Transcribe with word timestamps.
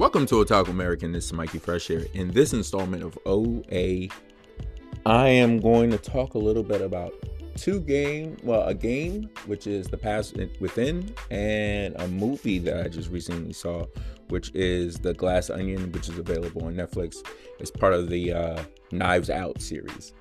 Welcome 0.00 0.24
to 0.28 0.36
Otaku 0.36 0.68
American. 0.68 1.12
This 1.12 1.26
is 1.26 1.34
Mikey 1.34 1.58
Fresh 1.58 1.88
here. 1.88 2.06
In 2.14 2.30
this 2.30 2.54
installment 2.54 3.02
of 3.02 3.18
OA, 3.26 4.08
I 5.04 5.28
am 5.28 5.60
going 5.60 5.90
to 5.90 5.98
talk 5.98 6.32
a 6.32 6.38
little 6.38 6.62
bit 6.62 6.80
about 6.80 7.12
two 7.54 7.80
game, 7.80 8.38
well, 8.42 8.66
a 8.66 8.72
game 8.72 9.28
which 9.44 9.66
is 9.66 9.88
The 9.88 9.98
Past 9.98 10.38
Within, 10.58 11.14
and 11.30 11.94
a 12.00 12.08
movie 12.08 12.58
that 12.60 12.82
I 12.82 12.88
just 12.88 13.10
recently 13.10 13.52
saw, 13.52 13.84
which 14.30 14.50
is 14.54 14.96
The 14.96 15.12
Glass 15.12 15.50
Onion, 15.50 15.92
which 15.92 16.08
is 16.08 16.16
available 16.16 16.64
on 16.64 16.76
Netflix. 16.76 17.16
It's 17.58 17.70
part 17.70 17.92
of 17.92 18.08
the 18.08 18.32
uh, 18.32 18.62
Knives 18.92 19.28
Out 19.28 19.60
series. 19.60 20.14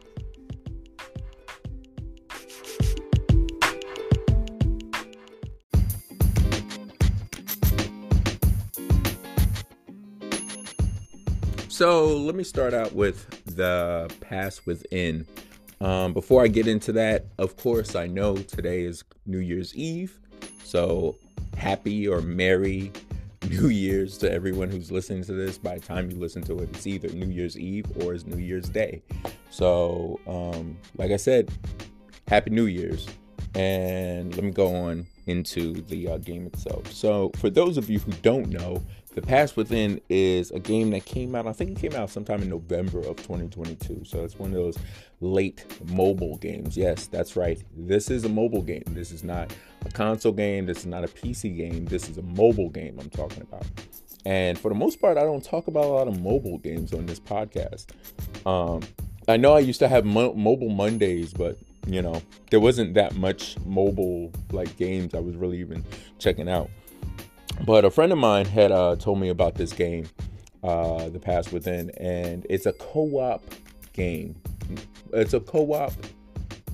So 11.80 12.08
let 12.18 12.36
me 12.36 12.44
start 12.44 12.74
out 12.74 12.92
with 12.92 13.46
the 13.56 14.14
past 14.20 14.66
within. 14.66 15.26
Um, 15.80 16.12
before 16.12 16.44
I 16.44 16.50
get 16.50 16.68
into 16.68 16.92
that, 16.92 17.28
of 17.38 17.56
course, 17.56 17.96
I 17.96 18.06
know 18.06 18.36
today 18.36 18.84
is 18.84 19.06
New 19.26 19.38
Year's 19.38 19.74
Eve. 19.74 20.20
So 20.66 21.16
happy 21.56 22.06
or 22.06 22.20
merry 22.20 22.92
New 23.50 23.70
Year's 23.70 24.18
to 24.18 24.30
everyone 24.30 24.70
who's 24.70 24.92
listening 24.92 25.24
to 25.24 25.32
this. 25.32 25.58
By 25.58 25.76
the 25.76 25.80
time 25.80 26.12
you 26.12 26.18
listen 26.18 26.42
to 26.48 26.60
it, 26.60 26.70
it's 26.74 26.86
either 26.86 27.08
New 27.14 27.28
Year's 27.28 27.58
Eve 27.58 27.86
or 28.02 28.14
it's 28.14 28.26
New 28.26 28.40
Year's 28.40 28.68
Day. 28.68 29.02
So, 29.50 30.20
um, 30.28 30.78
like 30.98 31.12
I 31.12 31.16
said, 31.16 31.50
Happy 32.28 32.50
New 32.50 32.66
Year's. 32.66 33.08
And 33.56 34.36
let 34.36 34.44
me 34.44 34.52
go 34.52 34.76
on 34.76 35.08
into 35.28 35.76
the 35.84 36.10
uh, 36.10 36.18
game 36.18 36.46
itself. 36.46 36.92
So, 36.92 37.32
for 37.38 37.50
those 37.50 37.78
of 37.78 37.90
you 37.90 38.00
who 38.00 38.12
don't 38.22 38.50
know, 38.50 38.84
the 39.16 39.22
Past 39.22 39.58
Within 39.58 40.00
is 40.10 40.52
a 40.52 40.60
game 40.60 40.92
that 40.92 41.06
came 41.06 41.36
out, 41.36 41.48
I 41.48 41.54
think 41.54 41.72
it 41.72 41.80
came 41.80 42.00
out 42.00 42.10
sometime 42.10 42.42
in 42.42 42.50
November 42.50 43.00
of 43.00 43.18
2022. 43.18 44.04
So 44.06 44.24
it's 44.24 44.38
one 44.38 44.50
of 44.50 44.56
those 44.56 44.78
late 45.20 45.66
mobile 45.92 46.38
games. 46.38 46.78
Yes, 46.78 47.08
that's 47.08 47.36
right. 47.36 47.62
This 47.76 48.12
is 48.12 48.24
a 48.26 48.30
mobile 48.30 48.62
game. 48.62 48.84
This 48.88 49.12
is 49.12 49.24
not 49.24 49.54
a 49.86 49.90
console 49.90 50.32
game. 50.32 50.66
This 50.66 50.80
is 50.80 50.86
not 50.86 51.04
a 51.04 51.08
PC 51.08 51.58
game. 51.58 51.86
This 51.86 52.08
is 52.10 52.18
a 52.18 52.22
mobile 52.22 52.70
game 52.70 52.98
I'm 53.00 53.10
talking 53.10 53.42
about. 53.42 53.66
And 54.26 54.60
for 54.60 54.70
the 54.70 54.76
most 54.76 55.02
part, 55.02 55.18
I 55.18 55.22
don't 55.22 55.44
talk 55.44 55.68
about 55.68 55.86
a 55.86 55.88
lot 55.88 56.08
of 56.08 56.22
mobile 56.22 56.58
games 56.60 56.94
on 56.94 57.06
this 57.06 57.20
podcast. 57.20 57.88
Um, 58.46 58.82
I 59.28 59.38
know 59.38 59.54
I 59.54 59.60
used 59.60 59.80
to 59.80 59.88
have 59.88 60.06
mo- 60.06 60.34
mobile 60.34 60.70
Mondays, 60.70 61.34
but 61.34 61.58
you 61.88 62.02
know, 62.02 62.22
there 62.52 62.60
wasn't 62.60 62.94
that 62.94 63.16
much 63.16 63.58
mobile 63.66 64.32
like 64.52 64.76
games 64.78 65.14
I 65.14 65.20
was 65.20 65.36
really 65.36 65.60
even 65.60 65.84
checking 66.20 66.50
out. 66.50 66.70
But 67.66 67.86
a 67.86 67.92
friend 67.92 68.12
of 68.12 68.18
mine 68.18 68.46
had 68.46 68.72
uh, 68.72 68.96
told 68.96 69.20
me 69.20 69.30
about 69.30 69.56
this 69.56 69.74
game, 69.74 70.08
uh, 70.64 71.10
The 71.10 71.20
Past 71.20 71.52
Within, 71.52 71.92
and 71.92 72.46
it's 72.50 72.66
a 72.66 72.74
co 72.74 73.20
op 73.20 73.44
game. 73.94 74.36
It's 75.14 75.34
a 75.34 75.40
co 75.40 75.74
op 75.74 75.94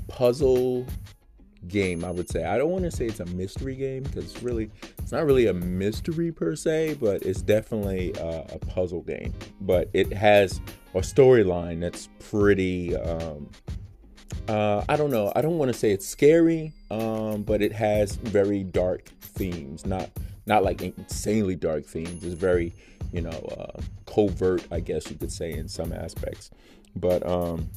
puzzle 0.07 0.85
game, 1.67 2.05
I 2.05 2.11
would 2.11 2.29
say. 2.29 2.45
I 2.45 2.57
don't 2.57 2.69
want 2.69 2.83
to 2.83 2.91
say 2.91 3.05
it's 3.05 3.19
a 3.19 3.25
mystery 3.27 3.75
game 3.75 4.03
because 4.03 4.25
it's 4.25 4.43
really, 4.43 4.69
it's 4.99 5.11
not 5.11 5.25
really 5.25 5.47
a 5.47 5.53
mystery 5.53 6.31
per 6.31 6.55
se, 6.55 6.97
but 6.99 7.23
it's 7.23 7.41
definitely 7.41 8.15
uh, 8.19 8.43
a 8.53 8.59
puzzle 8.59 9.01
game. 9.01 9.33
But 9.61 9.89
it 9.93 10.11
has 10.13 10.61
a 10.93 10.99
storyline 10.99 11.81
that's 11.81 12.09
pretty. 12.19 12.95
Um, 12.95 13.49
uh, 14.47 14.83
I 14.87 14.95
don't 14.95 15.09
know. 15.09 15.31
I 15.35 15.41
don't 15.41 15.57
want 15.57 15.71
to 15.71 15.77
say 15.77 15.91
it's 15.91 16.07
scary, 16.07 16.71
um, 16.91 17.43
but 17.43 17.61
it 17.61 17.71
has 17.71 18.15
very 18.15 18.63
dark 18.63 19.09
themes. 19.21 19.85
Not 19.85 20.09
not 20.45 20.63
like 20.63 20.81
insanely 20.81 21.55
dark 21.55 21.85
themes. 21.85 22.23
It's 22.23 22.35
very, 22.35 22.73
you 23.11 23.21
know, 23.21 23.29
uh, 23.29 23.81
covert, 24.05 24.65
I 24.71 24.79
guess 24.79 25.09
you 25.09 25.17
could 25.17 25.31
say, 25.31 25.53
in 25.53 25.67
some 25.67 25.91
aspects. 25.91 26.51
But 26.95 27.25
um, 27.27 27.69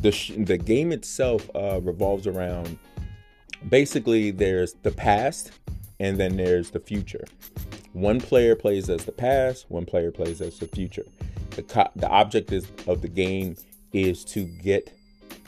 the 0.00 0.12
sh- 0.12 0.32
the 0.36 0.58
game 0.58 0.92
itself 0.92 1.48
uh, 1.54 1.80
revolves 1.80 2.26
around 2.26 2.78
basically 3.68 4.30
there's 4.30 4.74
the 4.82 4.90
past 4.90 5.52
and 5.98 6.18
then 6.18 6.36
there's 6.36 6.70
the 6.70 6.80
future. 6.80 7.24
One 7.92 8.20
player 8.20 8.54
plays 8.54 8.88
as 8.88 9.04
the 9.04 9.12
past, 9.12 9.66
one 9.68 9.84
player 9.84 10.10
plays 10.10 10.40
as 10.40 10.58
the 10.58 10.68
future. 10.68 11.06
The 11.50 11.62
co- 11.62 11.90
the 11.96 12.08
object 12.08 12.52
is, 12.52 12.66
of 12.86 13.02
the 13.02 13.08
game 13.08 13.56
is 13.92 14.24
to 14.26 14.44
get 14.44 14.92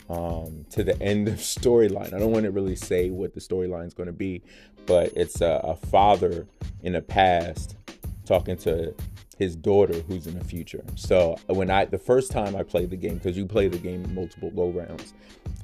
um, 0.08 0.64
to 0.70 0.84
the 0.84 1.00
end 1.02 1.28
of 1.28 1.34
storyline. 1.34 2.12
I 2.14 2.18
don't 2.18 2.32
want 2.32 2.44
to 2.44 2.50
really 2.50 2.76
say 2.76 3.10
what 3.10 3.34
the 3.34 3.40
storyline 3.40 3.86
is 3.86 3.94
going 3.94 4.08
to 4.08 4.12
be, 4.12 4.42
but 4.86 5.12
it's 5.16 5.40
a, 5.40 5.60
a 5.64 5.76
father 5.76 6.46
in 6.82 6.94
the 6.94 7.02
past 7.02 7.76
talking 8.24 8.56
to 8.56 8.94
his 9.38 9.56
daughter 9.56 9.94
who's 10.02 10.26
in 10.26 10.38
the 10.38 10.44
future. 10.44 10.84
So 10.94 11.36
when 11.46 11.70
I 11.70 11.84
the 11.86 11.98
first 11.98 12.30
time 12.30 12.54
I 12.54 12.62
played 12.62 12.90
the 12.90 12.96
game, 12.96 13.14
because 13.14 13.36
you 13.36 13.46
play 13.46 13.68
the 13.68 13.78
game 13.78 14.14
multiple 14.14 14.50
go 14.50 14.70
rounds, 14.70 15.14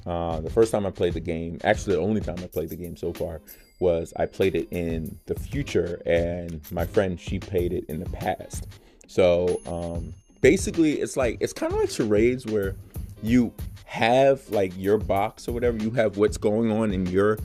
uh, 0.05 0.39
the 0.41 0.49
first 0.49 0.71
time 0.71 0.85
I 0.85 0.91
played 0.91 1.13
the 1.13 1.19
game, 1.19 1.59
actually 1.63 1.95
the 1.95 2.01
only 2.01 2.21
time 2.21 2.37
I 2.39 2.47
played 2.47 2.69
the 2.69 2.75
game 2.75 2.97
so 2.97 3.13
far 3.13 3.41
was 3.79 4.13
I 4.17 4.25
played 4.25 4.55
it 4.55 4.67
in 4.71 5.17
the 5.27 5.35
future, 5.35 6.01
and 6.05 6.61
my 6.71 6.85
friend 6.85 7.19
she 7.19 7.39
played 7.39 7.71
it 7.73 7.85
in 7.87 7.99
the 7.99 8.09
past. 8.09 8.67
So 9.07 9.61
um, 9.65 10.13
basically, 10.41 10.99
it's 10.99 11.15
like 11.15 11.37
it's 11.39 11.53
kind 11.53 11.71
of 11.71 11.79
like 11.79 11.89
charades 11.89 12.45
where 12.45 12.75
you 13.21 13.53
have 13.85 14.47
like 14.49 14.73
your 14.77 14.97
box 14.97 15.47
or 15.47 15.51
whatever, 15.51 15.77
you 15.77 15.91
have 15.91 16.17
what's 16.17 16.37
going 16.37 16.71
on 16.71 16.91
in 16.91 17.05
your 17.07 17.37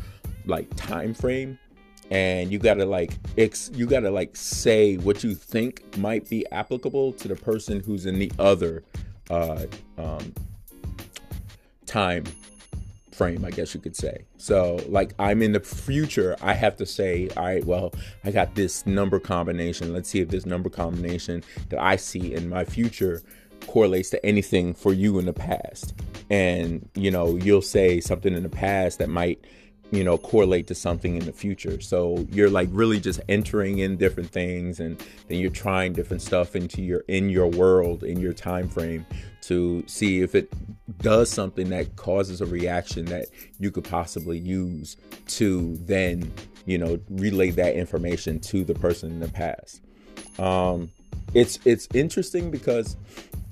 like 0.46 0.74
time 0.76 1.14
frame 1.14 1.58
and 2.10 2.52
you 2.52 2.58
gotta 2.58 2.84
like 2.84 3.16
ex- 3.38 3.70
you 3.74 3.86
gotta 3.86 4.10
like 4.10 4.36
say 4.36 4.96
what 4.96 5.24
you 5.24 5.34
think 5.34 5.96
might 5.96 6.28
be 6.28 6.46
applicable 6.52 7.12
to 7.14 7.28
the 7.28 7.36
person 7.36 7.80
who's 7.80 8.04
in 8.06 8.18
the 8.18 8.30
other 8.38 8.84
uh, 9.30 9.64
um, 9.96 10.34
time 11.86 12.24
frame, 13.14 13.44
I 13.44 13.50
guess 13.50 13.74
you 13.74 13.80
could 13.80 13.96
say. 13.96 14.24
So, 14.36 14.80
like, 14.88 15.14
I'm 15.18 15.40
in 15.40 15.52
the 15.52 15.60
future, 15.60 16.36
I 16.42 16.52
have 16.52 16.76
to 16.76 16.86
say, 16.86 17.28
all 17.36 17.44
right, 17.44 17.64
well, 17.64 17.94
I 18.24 18.32
got 18.32 18.54
this 18.54 18.84
number 18.86 19.20
combination. 19.20 19.92
Let's 19.92 20.08
see 20.08 20.20
if 20.20 20.28
this 20.28 20.44
number 20.44 20.68
combination 20.68 21.42
that 21.68 21.80
I 21.80 21.96
see 21.96 22.34
in 22.34 22.48
my 22.48 22.64
future 22.64 23.22
correlates 23.66 24.10
to 24.10 24.24
anything 24.24 24.74
for 24.74 24.92
you 24.92 25.18
in 25.18 25.26
the 25.26 25.32
past. 25.32 25.94
And, 26.30 26.88
you 26.94 27.10
know, 27.10 27.36
you'll 27.36 27.62
say 27.62 28.00
something 28.00 28.34
in 28.34 28.42
the 28.42 28.48
past 28.48 28.98
that 28.98 29.08
might 29.08 29.44
you 29.90 30.02
know 30.02 30.18
correlate 30.18 30.66
to 30.66 30.74
something 30.74 31.16
in 31.16 31.24
the 31.24 31.32
future 31.32 31.80
so 31.80 32.26
you're 32.30 32.50
like 32.50 32.68
really 32.72 32.98
just 32.98 33.20
entering 33.28 33.78
in 33.78 33.96
different 33.96 34.30
things 34.30 34.80
and 34.80 34.98
then 35.28 35.38
you're 35.38 35.50
trying 35.50 35.92
different 35.92 36.22
stuff 36.22 36.56
into 36.56 36.82
your 36.82 37.00
in 37.08 37.28
your 37.28 37.46
world 37.46 38.02
in 38.02 38.18
your 38.18 38.32
time 38.32 38.68
frame 38.68 39.06
to 39.42 39.84
see 39.86 40.20
if 40.22 40.34
it 40.34 40.52
does 40.98 41.30
something 41.30 41.68
that 41.68 41.94
causes 41.96 42.40
a 42.40 42.46
reaction 42.46 43.04
that 43.04 43.26
you 43.58 43.70
could 43.70 43.84
possibly 43.84 44.38
use 44.38 44.96
to 45.26 45.76
then 45.82 46.32
you 46.64 46.78
know 46.78 46.98
relay 47.10 47.50
that 47.50 47.74
information 47.76 48.40
to 48.40 48.64
the 48.64 48.74
person 48.74 49.10
in 49.10 49.20
the 49.20 49.28
past 49.28 49.82
um 50.38 50.90
it's 51.34 51.58
it's 51.64 51.88
interesting 51.94 52.50
because 52.50 52.96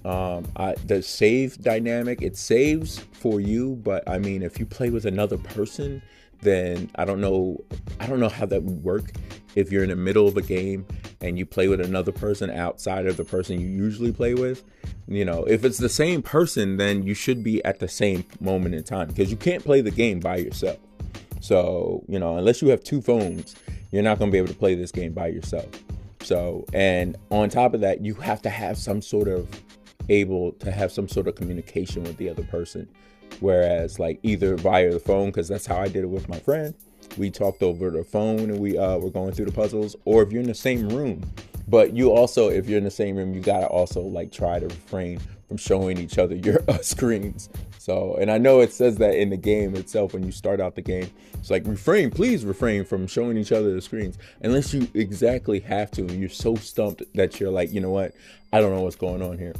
um 0.04 0.46
I, 0.56 0.74
the 0.86 1.02
save 1.02 1.58
dynamic 1.62 2.22
it 2.22 2.36
saves 2.36 2.98
for 3.12 3.40
you 3.40 3.76
but 3.82 4.08
i 4.08 4.18
mean 4.18 4.42
if 4.42 4.58
you 4.58 4.66
play 4.66 4.90
with 4.90 5.06
another 5.06 5.38
person 5.38 6.02
then 6.42 6.90
I 6.96 7.04
don't 7.04 7.20
know 7.20 7.64
I 7.98 8.06
don't 8.06 8.20
know 8.20 8.28
how 8.28 8.46
that 8.46 8.62
would 8.62 8.82
work 8.84 9.12
if 9.54 9.72
you're 9.72 9.82
in 9.82 9.88
the 9.88 9.96
middle 9.96 10.28
of 10.28 10.36
a 10.36 10.42
game 10.42 10.86
and 11.20 11.38
you 11.38 11.46
play 11.46 11.68
with 11.68 11.80
another 11.80 12.12
person 12.12 12.50
outside 12.50 13.06
of 13.06 13.16
the 13.16 13.24
person 13.24 13.60
you 13.60 13.68
usually 13.68 14.12
play 14.12 14.34
with. 14.34 14.64
You 15.08 15.24
know, 15.24 15.44
if 15.44 15.64
it's 15.64 15.78
the 15.78 15.88
same 15.88 16.22
person, 16.22 16.76
then 16.76 17.02
you 17.04 17.14
should 17.14 17.42
be 17.42 17.64
at 17.64 17.78
the 17.78 17.88
same 17.88 18.24
moment 18.40 18.74
in 18.74 18.82
time 18.82 19.08
because 19.08 19.30
you 19.30 19.36
can't 19.36 19.64
play 19.64 19.80
the 19.80 19.90
game 19.90 20.20
by 20.20 20.36
yourself. 20.36 20.78
So, 21.40 22.04
you 22.08 22.18
know, 22.18 22.36
unless 22.36 22.62
you 22.62 22.68
have 22.68 22.82
two 22.82 23.00
phones, 23.00 23.54
you're 23.90 24.02
not 24.02 24.18
going 24.18 24.30
to 24.30 24.32
be 24.32 24.38
able 24.38 24.48
to 24.48 24.54
play 24.54 24.74
this 24.74 24.92
game 24.92 25.12
by 25.12 25.28
yourself. 25.28 25.68
So, 26.22 26.64
and 26.72 27.16
on 27.30 27.48
top 27.50 27.74
of 27.74 27.80
that, 27.80 28.04
you 28.04 28.14
have 28.14 28.42
to 28.42 28.50
have 28.50 28.78
some 28.78 29.02
sort 29.02 29.28
of 29.28 29.48
able 30.08 30.52
to 30.52 30.70
have 30.70 30.92
some 30.92 31.08
sort 31.08 31.28
of 31.28 31.34
communication 31.34 32.02
with 32.04 32.16
the 32.16 32.28
other 32.28 32.44
person 32.44 32.88
Whereas, 33.40 33.98
like 33.98 34.18
either 34.22 34.56
via 34.56 34.92
the 34.92 35.00
phone, 35.00 35.30
because 35.30 35.48
that's 35.48 35.66
how 35.66 35.78
I 35.78 35.88
did 35.88 36.04
it 36.04 36.08
with 36.08 36.28
my 36.28 36.38
friend. 36.38 36.74
We 37.18 37.30
talked 37.30 37.62
over 37.62 37.90
the 37.90 38.04
phone 38.04 38.38
and 38.38 38.58
we 38.58 38.78
uh, 38.78 38.98
were 38.98 39.10
going 39.10 39.32
through 39.32 39.46
the 39.46 39.52
puzzles. 39.52 39.96
Or 40.04 40.22
if 40.22 40.32
you're 40.32 40.42
in 40.42 40.48
the 40.48 40.54
same 40.54 40.88
room, 40.88 41.22
but 41.68 41.92
you 41.92 42.10
also, 42.10 42.48
if 42.48 42.68
you're 42.68 42.78
in 42.78 42.84
the 42.84 42.90
same 42.90 43.16
room, 43.16 43.34
you 43.34 43.40
gotta 43.40 43.66
also 43.66 44.00
like 44.00 44.32
try 44.32 44.58
to 44.58 44.66
refrain 44.66 45.20
from 45.48 45.56
showing 45.56 45.98
each 45.98 46.18
other 46.18 46.34
your 46.34 46.62
uh, 46.68 46.78
screens. 46.82 47.48
So, 47.78 48.16
and 48.20 48.30
I 48.30 48.38
know 48.38 48.60
it 48.60 48.72
says 48.72 48.96
that 48.98 49.14
in 49.14 49.30
the 49.30 49.36
game 49.36 49.74
itself 49.74 50.12
when 50.12 50.22
you 50.22 50.32
start 50.32 50.60
out 50.60 50.76
the 50.76 50.82
game. 50.82 51.10
It's 51.34 51.50
like 51.50 51.66
refrain, 51.66 52.10
please 52.10 52.44
refrain 52.44 52.84
from 52.84 53.06
showing 53.08 53.36
each 53.36 53.50
other 53.50 53.74
the 53.74 53.82
screens, 53.82 54.18
unless 54.42 54.72
you 54.72 54.88
exactly 54.94 55.58
have 55.60 55.90
to. 55.92 56.02
And 56.02 56.20
you're 56.20 56.28
so 56.28 56.54
stumped 56.54 57.02
that 57.14 57.40
you're 57.40 57.50
like, 57.50 57.72
you 57.72 57.80
know 57.80 57.90
what, 57.90 58.12
I 58.52 58.60
don't 58.60 58.74
know 58.74 58.82
what's 58.82 58.96
going 58.96 59.22
on 59.22 59.38
here. 59.38 59.54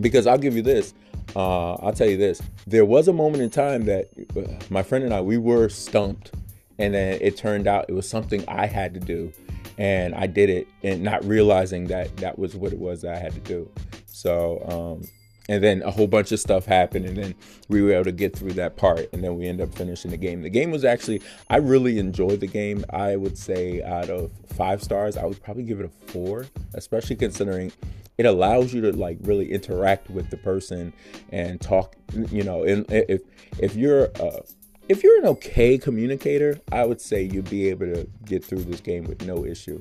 Because 0.00 0.28
I'll 0.28 0.38
give 0.38 0.54
you 0.54 0.62
this 0.62 0.94
uh, 1.36 1.74
I'll 1.74 1.92
tell 1.92 2.08
you 2.08 2.16
this: 2.16 2.42
there 2.66 2.84
was 2.84 3.08
a 3.08 3.12
moment 3.12 3.42
in 3.42 3.50
time 3.50 3.84
that 3.84 4.08
uh, 4.36 4.64
my 4.68 4.82
friend 4.82 5.04
and 5.04 5.14
I 5.14 5.20
we 5.20 5.38
were 5.38 5.68
stumped, 5.68 6.32
and 6.78 6.94
then 6.94 7.18
it 7.20 7.36
turned 7.36 7.66
out 7.66 7.86
it 7.88 7.92
was 7.92 8.08
something 8.08 8.44
I 8.48 8.66
had 8.66 8.94
to 8.94 9.00
do, 9.00 9.32
and 9.78 10.14
I 10.14 10.26
did 10.26 10.50
it 10.50 10.68
and 10.82 11.02
not 11.02 11.24
realizing 11.24 11.86
that 11.86 12.16
that 12.18 12.38
was 12.38 12.56
what 12.56 12.72
it 12.72 12.78
was 12.78 13.02
that 13.02 13.14
I 13.14 13.18
had 13.18 13.32
to 13.34 13.40
do. 13.40 13.70
So, 14.12 14.62
um, 14.68 15.08
and 15.48 15.64
then 15.64 15.82
a 15.82 15.90
whole 15.90 16.06
bunch 16.06 16.30
of 16.30 16.38
stuff 16.38 16.64
happened, 16.66 17.06
and 17.06 17.16
then 17.16 17.34
we 17.68 17.82
were 17.82 17.92
able 17.92 18.04
to 18.04 18.12
get 18.12 18.36
through 18.36 18.52
that 18.52 18.76
part, 18.76 19.08
and 19.12 19.24
then 19.24 19.36
we 19.36 19.48
end 19.48 19.60
up 19.60 19.74
finishing 19.74 20.10
the 20.10 20.16
game. 20.16 20.42
The 20.42 20.50
game 20.50 20.70
was 20.70 20.84
actually, 20.84 21.22
I 21.48 21.56
really 21.56 21.98
enjoyed 21.98 22.40
the 22.40 22.46
game. 22.46 22.84
I 22.90 23.16
would 23.16 23.36
say 23.36 23.82
out 23.82 24.10
of 24.10 24.30
five 24.46 24.82
stars, 24.82 25.16
I 25.16 25.24
would 25.24 25.42
probably 25.42 25.64
give 25.64 25.80
it 25.80 25.86
a 25.86 26.12
four, 26.12 26.46
especially 26.74 27.16
considering 27.16 27.72
it 28.16 28.26
allows 28.26 28.72
you 28.72 28.80
to 28.82 28.92
like 28.92 29.18
really 29.22 29.50
interact 29.50 30.10
with 30.10 30.30
the 30.30 30.36
person 30.36 30.92
and 31.30 31.60
talk. 31.60 31.96
You 32.12 32.44
know, 32.44 32.64
and 32.64 32.84
if 32.90 33.22
if 33.58 33.74
you're 33.74 34.10
uh, 34.20 34.42
if 34.90 35.02
you're 35.02 35.18
an 35.18 35.26
okay 35.26 35.78
communicator, 35.78 36.60
I 36.70 36.84
would 36.84 37.00
say 37.00 37.22
you'd 37.22 37.48
be 37.48 37.70
able 37.70 37.86
to 37.86 38.06
get 38.24 38.44
through 38.44 38.64
this 38.64 38.80
game 38.80 39.04
with 39.04 39.24
no 39.24 39.44
issue. 39.44 39.80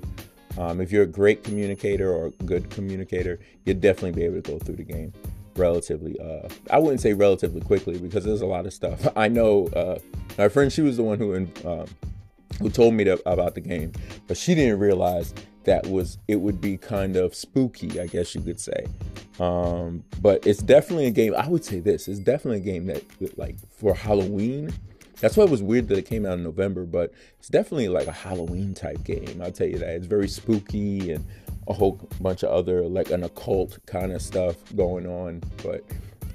Um, 0.57 0.81
if 0.81 0.91
you're 0.91 1.03
a 1.03 1.07
great 1.07 1.43
communicator 1.43 2.11
or 2.11 2.27
a 2.27 2.43
good 2.43 2.69
communicator, 2.69 3.39
you'd 3.65 3.81
definitely 3.81 4.11
be 4.11 4.23
able 4.23 4.41
to 4.41 4.51
go 4.51 4.59
through 4.59 4.75
the 4.75 4.83
game 4.83 5.13
relatively. 5.55 6.19
Uh, 6.19 6.47
I 6.69 6.79
wouldn't 6.79 7.01
say 7.01 7.13
relatively 7.13 7.61
quickly 7.61 7.97
because 7.99 8.23
there's 8.25 8.41
a 8.41 8.47
lot 8.47 8.65
of 8.65 8.73
stuff. 8.73 9.07
I 9.15 9.27
know 9.27 9.67
uh, 9.67 9.99
my 10.37 10.49
friend, 10.49 10.71
she 10.71 10.81
was 10.81 10.97
the 10.97 11.03
one 11.03 11.17
who 11.17 11.35
um, 11.65 11.85
who 12.59 12.69
told 12.69 12.93
me 12.93 13.03
to, 13.05 13.19
about 13.29 13.55
the 13.55 13.61
game, 13.61 13.93
but 14.27 14.37
she 14.37 14.55
didn't 14.55 14.79
realize 14.79 15.33
that 15.65 15.85
was 15.87 16.17
it 16.27 16.37
would 16.37 16.59
be 16.59 16.77
kind 16.77 17.15
of 17.15 17.35
spooky, 17.35 17.99
I 17.99 18.07
guess 18.07 18.33
you 18.33 18.41
could 18.41 18.59
say. 18.59 18.87
Um, 19.39 20.03
but 20.21 20.45
it's 20.45 20.61
definitely 20.61 21.05
a 21.05 21.11
game. 21.11 21.35
I 21.35 21.47
would 21.47 21.63
say 21.63 21.79
this: 21.79 22.07
it's 22.07 22.19
definitely 22.19 22.57
a 22.57 22.73
game 22.73 22.87
that, 22.87 23.37
like, 23.37 23.55
for 23.77 23.93
Halloween 23.93 24.73
that's 25.19 25.35
why 25.35 25.43
it 25.43 25.49
was 25.49 25.61
weird 25.61 25.87
that 25.89 25.97
it 25.97 26.05
came 26.05 26.25
out 26.25 26.33
in 26.33 26.43
November, 26.43 26.85
but 26.85 27.13
it's 27.39 27.49
definitely 27.49 27.89
like 27.89 28.07
a 28.07 28.11
Halloween 28.11 28.73
type 28.73 29.03
game. 29.03 29.41
I'll 29.41 29.51
tell 29.51 29.67
you 29.67 29.77
that. 29.77 29.89
It's 29.89 30.07
very 30.07 30.27
spooky 30.27 31.11
and 31.11 31.25
a 31.67 31.73
whole 31.73 31.99
bunch 32.19 32.43
of 32.43 32.49
other 32.49 32.83
like 32.83 33.11
an 33.11 33.23
occult 33.23 33.77
kind 33.85 34.11
of 34.11 34.21
stuff 34.21 34.55
going 34.75 35.05
on. 35.05 35.41
But 35.63 35.83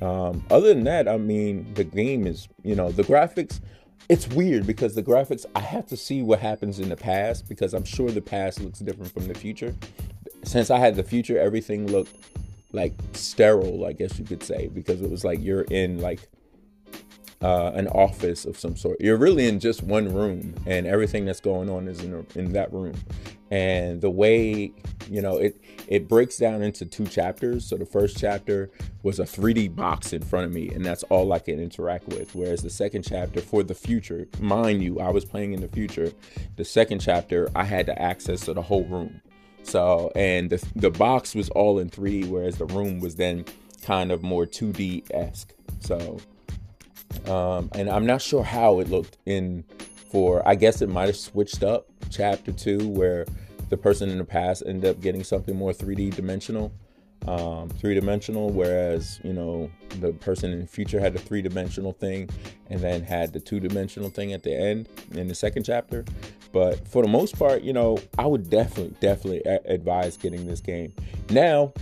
um, 0.04 0.44
other 0.50 0.68
than 0.68 0.84
that, 0.84 1.08
I 1.08 1.16
mean, 1.16 1.72
the 1.74 1.84
game 1.84 2.26
is, 2.26 2.48
you 2.62 2.74
know, 2.74 2.90
the 2.90 3.04
graphics. 3.04 3.60
It's 4.08 4.28
weird 4.28 4.66
because 4.66 4.94
the 4.94 5.02
graphics, 5.02 5.46
I 5.54 5.60
have 5.60 5.86
to 5.86 5.96
see 5.96 6.22
what 6.22 6.38
happens 6.38 6.78
in 6.78 6.90
the 6.90 6.96
past 6.96 7.48
because 7.48 7.72
I'm 7.72 7.84
sure 7.84 8.10
the 8.10 8.20
past 8.20 8.60
looks 8.60 8.80
different 8.80 9.12
from 9.12 9.26
the 9.26 9.34
future. 9.34 9.74
Since 10.44 10.70
I 10.70 10.78
had 10.78 10.94
the 10.94 11.02
future, 11.02 11.38
everything 11.38 11.86
looked 11.86 12.14
like 12.72 12.92
sterile, 13.12 13.86
I 13.86 13.92
guess 13.92 14.18
you 14.18 14.26
could 14.26 14.42
say, 14.42 14.66
because 14.66 15.00
it 15.00 15.10
was 15.10 15.24
like 15.24 15.42
you're 15.42 15.62
in 15.62 16.00
like 16.00 16.28
uh, 17.44 17.72
an 17.74 17.86
office 17.88 18.46
of 18.46 18.58
some 18.58 18.74
sort. 18.74 18.98
You're 19.00 19.18
really 19.18 19.46
in 19.46 19.60
just 19.60 19.82
one 19.82 20.12
room, 20.14 20.54
and 20.64 20.86
everything 20.86 21.26
that's 21.26 21.40
going 21.40 21.68
on 21.68 21.88
is 21.88 22.02
in, 22.02 22.26
in 22.34 22.52
that 22.54 22.72
room. 22.72 22.94
And 23.50 24.00
the 24.00 24.08
way 24.08 24.72
you 25.10 25.20
know 25.20 25.36
it 25.36 25.60
it 25.86 26.08
breaks 26.08 26.38
down 26.38 26.62
into 26.62 26.86
two 26.86 27.06
chapters. 27.06 27.66
So 27.66 27.76
the 27.76 27.84
first 27.84 28.16
chapter 28.18 28.70
was 29.02 29.18
a 29.20 29.24
3D 29.24 29.76
box 29.76 30.14
in 30.14 30.22
front 30.22 30.46
of 30.46 30.52
me, 30.52 30.70
and 30.70 30.82
that's 30.82 31.02
all 31.04 31.34
I 31.34 31.38
can 31.38 31.60
interact 31.60 32.08
with. 32.08 32.34
Whereas 32.34 32.62
the 32.62 32.70
second 32.70 33.02
chapter 33.02 33.42
for 33.42 33.62
the 33.62 33.74
future, 33.74 34.26
mind 34.40 34.82
you, 34.82 34.98
I 34.98 35.10
was 35.10 35.26
playing 35.26 35.52
in 35.52 35.60
the 35.60 35.68
future. 35.68 36.12
The 36.56 36.64
second 36.64 37.00
chapter, 37.00 37.50
I 37.54 37.64
had 37.64 37.84
to 37.86 38.00
access 38.00 38.40
to 38.46 38.54
the 38.54 38.62
whole 38.62 38.86
room. 38.86 39.20
So 39.64 40.10
and 40.16 40.48
the 40.48 40.66
the 40.74 40.90
box 40.90 41.34
was 41.34 41.50
all 41.50 41.78
in 41.78 41.90
3D, 41.90 42.26
whereas 42.28 42.56
the 42.56 42.66
room 42.66 43.00
was 43.00 43.16
then 43.16 43.44
kind 43.82 44.10
of 44.10 44.22
more 44.22 44.46
2D 44.46 45.10
esque. 45.12 45.52
So 45.80 46.18
um, 47.28 47.70
and 47.74 47.88
I'm 47.88 48.06
not 48.06 48.22
sure 48.22 48.42
how 48.42 48.80
it 48.80 48.88
looked 48.88 49.18
in 49.26 49.64
for, 50.10 50.46
I 50.46 50.54
guess 50.54 50.82
it 50.82 50.88
might 50.88 51.06
have 51.06 51.16
switched 51.16 51.62
up 51.62 51.88
chapter 52.10 52.52
two, 52.52 52.88
where 52.88 53.26
the 53.68 53.76
person 53.76 54.10
in 54.10 54.18
the 54.18 54.24
past 54.24 54.62
ended 54.66 54.90
up 54.90 55.00
getting 55.00 55.24
something 55.24 55.56
more 55.56 55.72
3D 55.72 56.14
dimensional, 56.14 56.72
um, 57.26 57.68
three 57.70 57.94
dimensional, 57.94 58.50
whereas, 58.50 59.18
you 59.24 59.32
know, 59.32 59.70
the 60.00 60.12
person 60.12 60.52
in 60.52 60.60
the 60.60 60.66
future 60.66 61.00
had 61.00 61.14
a 61.16 61.18
three 61.18 61.42
dimensional 61.42 61.92
thing 61.92 62.28
and 62.68 62.80
then 62.80 63.02
had 63.02 63.32
the 63.32 63.40
two 63.40 63.60
dimensional 63.60 64.10
thing 64.10 64.32
at 64.32 64.42
the 64.42 64.54
end 64.54 64.88
in 65.12 65.28
the 65.28 65.34
second 65.34 65.64
chapter. 65.64 66.04
But 66.52 66.86
for 66.86 67.02
the 67.02 67.08
most 67.08 67.38
part, 67.38 67.62
you 67.62 67.72
know, 67.72 67.98
I 68.18 68.26
would 68.26 68.50
definitely, 68.50 68.94
definitely 69.00 69.42
a- 69.44 69.72
advise 69.72 70.16
getting 70.16 70.46
this 70.46 70.60
game. 70.60 70.92
Now, 71.30 71.72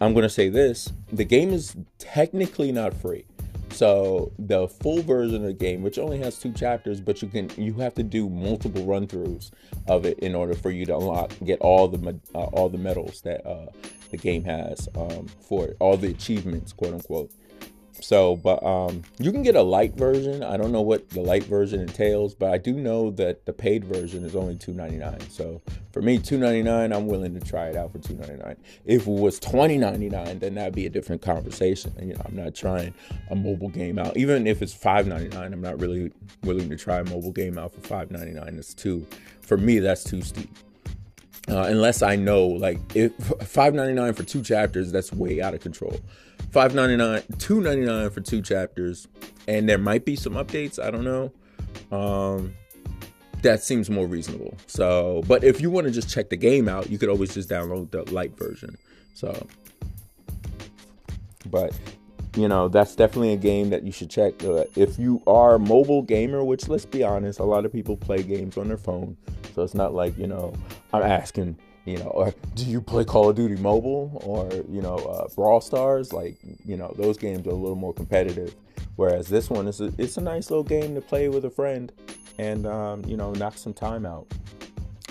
I'm 0.00 0.14
to 0.14 0.28
say 0.28 0.48
this 0.48 0.92
the 1.12 1.24
game 1.24 1.52
is 1.52 1.76
technically 1.98 2.72
not 2.72 2.94
free. 2.94 3.24
So 3.70 4.32
the 4.38 4.68
full 4.68 5.02
version 5.02 5.36
of 5.36 5.42
the 5.42 5.52
game, 5.52 5.82
which 5.82 5.98
only 5.98 6.18
has 6.18 6.38
two 6.38 6.52
chapters, 6.52 7.00
but 7.00 7.22
you 7.22 7.28
can 7.28 7.50
you 7.56 7.74
have 7.74 7.94
to 7.94 8.02
do 8.02 8.28
multiple 8.28 8.84
run 8.84 9.06
throughs 9.06 9.50
of 9.86 10.04
it 10.04 10.18
in 10.18 10.34
order 10.34 10.54
for 10.54 10.70
you 10.70 10.84
to 10.86 10.96
unlock 10.96 11.32
get 11.44 11.60
all 11.60 11.88
the 11.88 12.18
uh, 12.34 12.38
all 12.38 12.68
the 12.68 12.78
medals 12.78 13.20
that 13.22 13.46
uh, 13.46 13.66
the 14.10 14.16
game 14.16 14.44
has 14.44 14.88
um, 14.96 15.26
for 15.40 15.66
it, 15.66 15.76
all 15.78 15.96
the 15.96 16.08
achievements, 16.10 16.72
quote 16.72 16.94
unquote. 16.94 17.32
So, 18.02 18.36
but 18.36 18.62
um, 18.64 19.02
you 19.18 19.32
can 19.32 19.42
get 19.42 19.56
a 19.56 19.62
light 19.62 19.94
version. 19.94 20.42
I 20.42 20.56
don't 20.56 20.72
know 20.72 20.80
what 20.80 21.08
the 21.10 21.20
light 21.20 21.44
version 21.44 21.80
entails, 21.80 22.34
but 22.34 22.50
I 22.50 22.58
do 22.58 22.72
know 22.72 23.10
that 23.12 23.46
the 23.46 23.52
paid 23.52 23.84
version 23.84 24.24
is 24.24 24.34
only 24.34 24.56
$2.99. 24.56 25.30
So 25.30 25.60
for 25.92 26.02
me, 26.02 26.18
$2.99, 26.18 26.94
I'm 26.94 27.06
willing 27.06 27.38
to 27.38 27.40
try 27.40 27.66
it 27.66 27.76
out 27.76 27.92
for 27.92 27.98
$2.99. 27.98 28.56
If 28.84 29.06
it 29.06 29.10
was 29.10 29.38
$20.99, 29.40 30.40
then 30.40 30.54
that'd 30.54 30.74
be 30.74 30.86
a 30.86 30.90
different 30.90 31.22
conversation. 31.22 31.92
And, 31.98 32.08
you 32.08 32.14
know, 32.14 32.22
I'm 32.24 32.36
not 32.36 32.54
trying 32.54 32.94
a 33.30 33.36
mobile 33.36 33.68
game 33.68 33.98
out. 33.98 34.16
Even 34.16 34.46
if 34.46 34.62
it's 34.62 34.74
$5.99, 34.74 35.34
I'm 35.36 35.60
not 35.60 35.80
really 35.80 36.12
willing 36.42 36.68
to 36.70 36.76
try 36.76 36.98
a 36.98 37.04
mobile 37.04 37.32
game 37.32 37.58
out 37.58 37.72
for 37.72 37.80
$5.99. 37.80 38.58
It's 38.58 38.74
too, 38.74 39.06
for 39.42 39.56
me, 39.56 39.78
that's 39.78 40.04
too 40.04 40.22
steep. 40.22 40.50
Uh, 41.48 41.62
unless 41.62 42.02
I 42.02 42.16
know, 42.16 42.46
like, 42.46 42.78
if 42.94 43.16
$5.99 43.18 44.14
for 44.14 44.22
two 44.22 44.42
chapters, 44.42 44.92
that's 44.92 45.12
way 45.12 45.40
out 45.40 45.54
of 45.54 45.60
control. 45.60 45.98
5.99 46.50 47.26
2.99 47.36 48.12
for 48.12 48.20
two 48.20 48.42
chapters. 48.42 49.08
And 49.46 49.68
there 49.68 49.78
might 49.78 50.04
be 50.04 50.16
some 50.16 50.34
updates 50.34 50.82
i 50.82 50.90
don't 50.90 51.04
know. 51.04 51.32
Um 51.96 52.54
that 53.42 53.62
seems 53.62 53.88
more 53.88 54.06
reasonable. 54.06 54.54
So 54.66 55.22
but 55.26 55.44
if 55.44 55.60
you 55.60 55.70
want 55.70 55.86
to 55.86 55.92
just 55.92 56.10
check 56.10 56.28
the 56.28 56.36
game 56.36 56.68
out 56.68 56.90
you 56.90 56.98
could 56.98 57.08
always 57.08 57.34
just 57.34 57.48
download 57.48 57.90
the 57.90 58.10
light 58.12 58.36
version. 58.36 58.76
So 59.14 59.46
but 61.46 61.78
you 62.36 62.48
know 62.48 62.68
that's 62.68 62.94
definitely 62.94 63.32
a 63.32 63.36
game 63.36 63.70
that 63.70 63.82
you 63.84 63.92
should 63.92 64.10
check. 64.10 64.42
Uh, 64.44 64.64
if 64.76 64.98
you 64.98 65.22
are 65.26 65.54
a 65.54 65.58
mobile 65.58 66.02
gamer 66.02 66.44
which 66.44 66.68
let's 66.68 66.84
be 66.84 67.02
honest 67.02 67.38
a 67.38 67.44
lot 67.44 67.64
of 67.64 67.72
people 67.72 67.96
play 67.96 68.22
games 68.22 68.56
on 68.56 68.68
their 68.68 68.76
phone. 68.76 69.16
So 69.54 69.62
it's 69.62 69.74
not 69.74 69.94
like 69.94 70.16
you 70.18 70.26
know 70.26 70.52
i'm 70.92 71.02
asking 71.02 71.56
you 71.84 71.98
know, 71.98 72.06
or 72.06 72.34
do 72.54 72.64
you 72.64 72.80
play 72.80 73.04
Call 73.04 73.30
of 73.30 73.36
Duty 73.36 73.56
Mobile 73.56 74.20
or 74.24 74.48
you 74.68 74.82
know 74.82 74.96
uh, 74.96 75.28
Brawl 75.34 75.60
Stars? 75.60 76.12
Like 76.12 76.36
you 76.64 76.76
know, 76.76 76.94
those 76.96 77.16
games 77.16 77.46
are 77.46 77.50
a 77.50 77.54
little 77.54 77.76
more 77.76 77.94
competitive. 77.94 78.54
Whereas 78.96 79.28
this 79.28 79.48
one 79.48 79.66
is 79.66 79.80
a, 79.80 79.92
it's 79.96 80.16
a 80.16 80.20
nice 80.20 80.50
little 80.50 80.64
game 80.64 80.94
to 80.94 81.00
play 81.00 81.28
with 81.28 81.44
a 81.44 81.50
friend 81.50 81.92
and 82.38 82.66
um, 82.66 83.04
you 83.06 83.16
know 83.16 83.32
knock 83.32 83.56
some 83.56 83.72
time 83.72 84.04
out. 84.04 84.26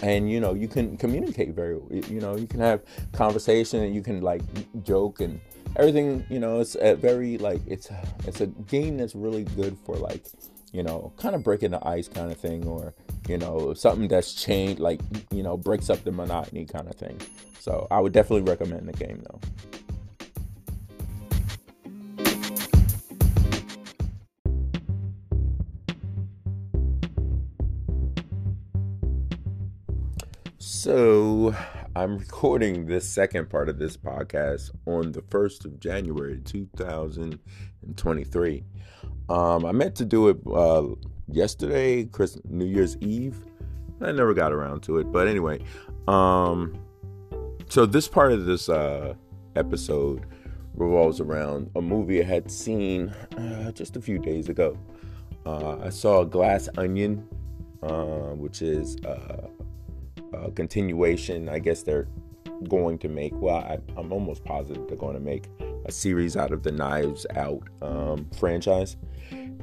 And 0.01 0.31
you 0.31 0.39
know 0.39 0.53
you 0.53 0.67
can 0.67 0.95
communicate 0.95 1.49
very 1.49 1.79
you 1.89 2.21
know 2.21 2.37
you 2.37 2.47
can 2.47 2.59
have 2.59 2.81
conversation 3.11 3.83
and 3.83 3.93
you 3.93 4.01
can 4.01 4.21
like 4.21 4.41
joke 4.83 5.19
and 5.19 5.41
everything 5.75 6.25
you 6.29 6.39
know 6.39 6.61
it's 6.61 6.75
a 6.79 6.95
very 6.95 7.37
like 7.37 7.61
it's 7.67 7.89
it's 8.25 8.41
a 8.41 8.47
game 8.47 8.97
that's 8.97 9.13
really 9.13 9.43
good 9.43 9.77
for 9.85 9.95
like 9.97 10.25
you 10.71 10.83
know 10.83 11.11
kind 11.17 11.35
of 11.35 11.43
breaking 11.43 11.71
the 11.71 11.87
ice 11.87 12.07
kind 12.07 12.31
of 12.31 12.37
thing 12.37 12.65
or 12.65 12.93
you 13.29 13.37
know, 13.37 13.73
something 13.75 14.07
that's 14.07 14.33
changed, 14.33 14.79
like, 14.79 14.99
you 15.31 15.43
know, 15.43 15.55
breaks 15.55 15.91
up 15.91 16.03
the 16.03 16.11
monotony 16.11 16.65
kind 16.65 16.87
of 16.87 16.95
thing. 16.95 17.21
So 17.59 17.85
I 17.91 17.99
would 17.99 18.11
definitely 18.11 18.49
recommend 18.49 18.89
the 18.89 18.93
game 18.93 19.23
though. 19.29 19.39
So, 30.57 31.55
I'm 31.95 32.17
recording 32.17 32.87
this 32.87 33.07
second 33.07 33.51
part 33.51 33.69
of 33.69 33.77
this 33.77 33.95
podcast 33.95 34.71
on 34.87 35.11
the 35.11 35.21
1st 35.21 35.65
of 35.65 35.79
January 35.79 36.41
2023. 36.43 38.63
Um, 39.29 39.65
I 39.65 39.71
meant 39.71 39.95
to 39.95 40.05
do 40.05 40.29
it 40.29 40.37
uh, 40.51 40.83
yesterday, 41.27 42.05
Chris 42.05 42.37
New 42.49 42.65
Year's 42.65 42.97
Eve. 42.97 43.39
I 44.01 44.11
never 44.11 44.33
got 44.33 44.51
around 44.51 44.81
to 44.83 44.97
it, 44.97 45.11
but 45.11 45.27
anyway, 45.27 45.59
um, 46.07 46.79
so 47.67 47.85
this 47.85 48.07
part 48.07 48.31
of 48.31 48.45
this 48.45 48.69
uh, 48.69 49.13
episode 49.55 50.25
revolves 50.73 51.19
around 51.19 51.69
a 51.75 51.81
movie 51.81 52.21
I 52.21 52.23
had 52.25 52.49
seen 52.49 53.09
uh, 53.37 53.71
just 53.71 53.97
a 53.97 54.01
few 54.01 54.17
days 54.17 54.49
ago. 54.49 54.77
Uh, 55.45 55.77
I 55.79 55.89
saw 55.89 56.23
Glass 56.23 56.69
Onion, 56.77 57.27
uh, 57.83 58.33
which 58.35 58.61
is 58.61 58.97
uh, 59.05 59.47
a 60.33 60.51
continuation. 60.51 61.49
I 61.49 61.59
guess 61.59 61.83
they're 61.83 62.07
going 62.67 62.97
to 62.99 63.09
make. 63.09 63.33
Well, 63.35 63.57
I, 63.57 63.79
am 63.99 64.11
almost 64.11 64.43
positive 64.43 64.87
they're 64.87 64.97
going 64.97 65.15
to 65.15 65.19
make 65.19 65.49
a 65.85 65.91
series 65.91 66.35
out 66.37 66.51
of 66.51 66.63
the 66.63 66.71
Knives 66.71 67.25
Out 67.35 67.67
um, 67.81 68.27
franchise. 68.37 68.97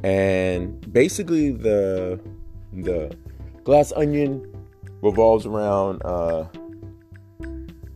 And 0.03 0.93
basically 0.93 1.53
the 1.53 2.21
the 2.73 3.17
glass 3.65 3.93
onion 3.93 4.45
revolves 5.03 5.47
around 5.47 6.03
uh, 6.05 6.47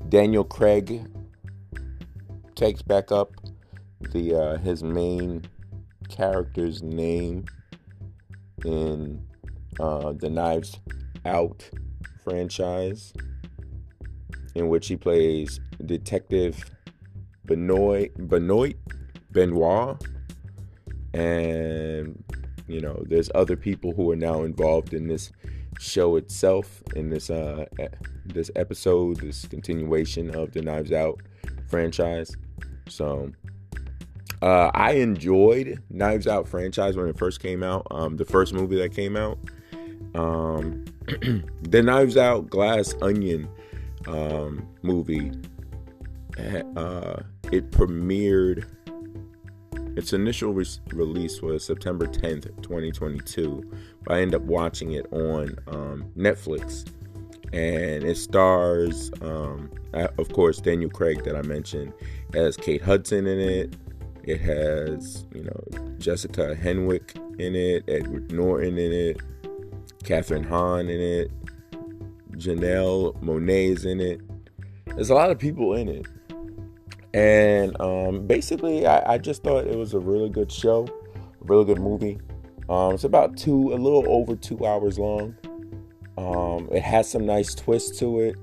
Daniel 0.08 0.44
Craig 0.44 1.06
takes 2.54 2.82
back 2.82 3.12
up 3.12 3.32
the 4.12 4.34
uh, 4.34 4.56
his 4.58 4.82
main 4.82 5.42
character's 6.08 6.82
name 6.82 7.44
in 8.64 9.24
uh, 9.78 10.12
the 10.12 10.28
Knives 10.28 10.78
Out 11.24 11.68
franchise, 12.24 13.12
in 14.54 14.68
which 14.68 14.88
he 14.88 14.96
plays 14.96 15.60
Detective 15.84 16.70
Benoit 17.50 18.12
Benoit 18.28 18.76
Benoit, 19.32 20.00
and 21.12 22.22
you 22.68 22.80
know, 22.80 23.02
there's 23.08 23.28
other 23.34 23.56
people 23.56 23.92
who 23.92 24.12
are 24.12 24.16
now 24.16 24.44
involved 24.44 24.94
in 24.94 25.08
this 25.08 25.32
show 25.80 26.14
itself, 26.14 26.80
in 26.94 27.10
this 27.10 27.28
uh 27.28 27.64
this 28.24 28.52
episode, 28.54 29.16
this 29.20 29.46
continuation 29.46 30.32
of 30.32 30.52
the 30.52 30.62
Knives 30.62 30.92
Out 30.92 31.18
franchise. 31.68 32.36
So 32.88 33.32
uh, 34.42 34.70
I 34.72 34.92
enjoyed 34.92 35.82
Knives 35.90 36.28
Out 36.28 36.46
franchise 36.46 36.96
when 36.96 37.08
it 37.08 37.18
first 37.18 37.40
came 37.40 37.64
out. 37.64 37.84
Um, 37.90 38.16
the 38.16 38.24
first 38.24 38.54
movie 38.54 38.76
that 38.76 38.94
came 38.94 39.16
out. 39.16 39.38
Um, 40.14 40.84
the 41.62 41.82
Knives 41.82 42.16
Out 42.16 42.48
Glass 42.48 42.94
Onion 43.02 43.48
um, 44.06 44.68
movie. 44.82 45.32
Uh, 46.76 47.22
it 47.52 47.70
premiered. 47.70 48.64
Its 49.96 50.12
initial 50.12 50.52
re- 50.52 50.64
release 50.92 51.42
was 51.42 51.64
September 51.64 52.06
10th, 52.06 52.62
2022. 52.62 53.70
But 54.04 54.14
I 54.14 54.20
ended 54.20 54.40
up 54.40 54.46
watching 54.46 54.92
it 54.92 55.06
on 55.12 55.56
um, 55.66 56.04
Netflix, 56.16 56.86
and 57.52 58.04
it 58.04 58.16
stars, 58.16 59.10
um, 59.20 59.70
of 59.92 60.32
course, 60.32 60.58
Daniel 60.58 60.90
Craig 60.90 61.24
that 61.24 61.36
I 61.36 61.42
mentioned, 61.42 61.92
has 62.34 62.56
Kate 62.56 62.82
Hudson 62.82 63.26
in 63.26 63.40
it. 63.40 63.76
It 64.22 64.40
has, 64.40 65.26
you 65.34 65.44
know, 65.44 65.94
Jessica 65.98 66.54
Henwick 66.54 67.16
in 67.40 67.56
it, 67.56 67.84
Edward 67.88 68.32
Norton 68.32 68.78
in 68.78 68.92
it, 68.92 69.18
Kathryn 70.04 70.46
Hahn 70.46 70.88
in 70.88 71.00
it, 71.00 71.30
Janelle 72.32 73.20
Monáe's 73.22 73.84
in 73.84 74.00
it. 74.00 74.20
There's 74.86 75.10
a 75.10 75.14
lot 75.14 75.30
of 75.30 75.38
people 75.38 75.74
in 75.74 75.88
it. 75.88 76.06
And 77.12 77.78
um, 77.80 78.26
basically, 78.26 78.86
I, 78.86 79.14
I, 79.14 79.18
just 79.18 79.42
thought 79.42 79.66
it 79.66 79.76
was 79.76 79.94
a 79.94 79.98
really 79.98 80.28
good 80.28 80.50
show, 80.50 80.86
a 81.16 81.44
really 81.44 81.64
good 81.64 81.80
movie. 81.80 82.20
Um, 82.68 82.94
it's 82.94 83.04
about 83.04 83.36
two, 83.36 83.72
a 83.72 83.74
little 83.74 84.04
over 84.08 84.36
two 84.36 84.64
hours 84.64 84.96
long. 84.96 85.36
Um, 86.16 86.68
it 86.70 86.82
has 86.82 87.10
some 87.10 87.26
nice 87.26 87.54
twists 87.54 87.98
to 87.98 88.20
it. 88.20 88.36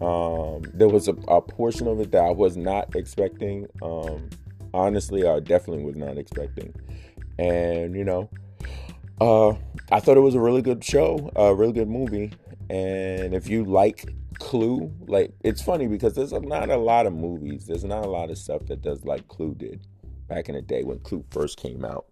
Um, 0.00 0.62
there 0.74 0.88
was 0.88 1.08
a, 1.08 1.14
a, 1.26 1.42
portion 1.42 1.88
of 1.88 1.98
it 1.98 2.12
that 2.12 2.22
I 2.22 2.30
was 2.30 2.56
not 2.56 2.94
expecting. 2.94 3.66
Um, 3.82 4.30
honestly, 4.72 5.26
I 5.26 5.40
definitely 5.40 5.84
was 5.84 5.96
not 5.96 6.18
expecting. 6.18 6.72
And, 7.38 7.96
you 7.96 8.04
know, 8.04 8.30
uh, 9.20 9.54
I 9.90 9.98
thought 9.98 10.16
it 10.16 10.20
was 10.20 10.36
a 10.36 10.40
really 10.40 10.62
good 10.62 10.84
show, 10.84 11.32
a 11.34 11.52
really 11.52 11.72
good 11.72 11.88
movie. 11.88 12.32
And 12.70 13.34
if 13.34 13.48
you 13.48 13.64
like 13.64 14.14
Clue, 14.38 14.92
like 15.06 15.32
it's 15.42 15.62
funny 15.62 15.86
because 15.86 16.14
there's 16.14 16.32
not 16.32 16.70
a 16.70 16.76
lot 16.76 17.06
of 17.06 17.12
movies, 17.12 17.66
there's 17.66 17.84
not 17.84 18.04
a 18.04 18.08
lot 18.08 18.30
of 18.30 18.38
stuff 18.38 18.66
that 18.66 18.82
does 18.82 19.04
like 19.04 19.26
Clue 19.28 19.54
did 19.54 19.86
back 20.28 20.48
in 20.48 20.54
the 20.54 20.62
day 20.62 20.82
when 20.84 20.98
Clue 21.00 21.24
first 21.30 21.58
came 21.58 21.84
out. 21.84 22.06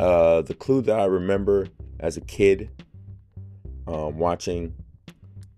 Uh, 0.00 0.42
the 0.42 0.54
Clue 0.54 0.82
that 0.82 0.98
I 0.98 1.04
remember 1.04 1.68
as 2.00 2.16
a 2.16 2.20
kid 2.20 2.70
um, 3.86 4.18
watching 4.18 4.74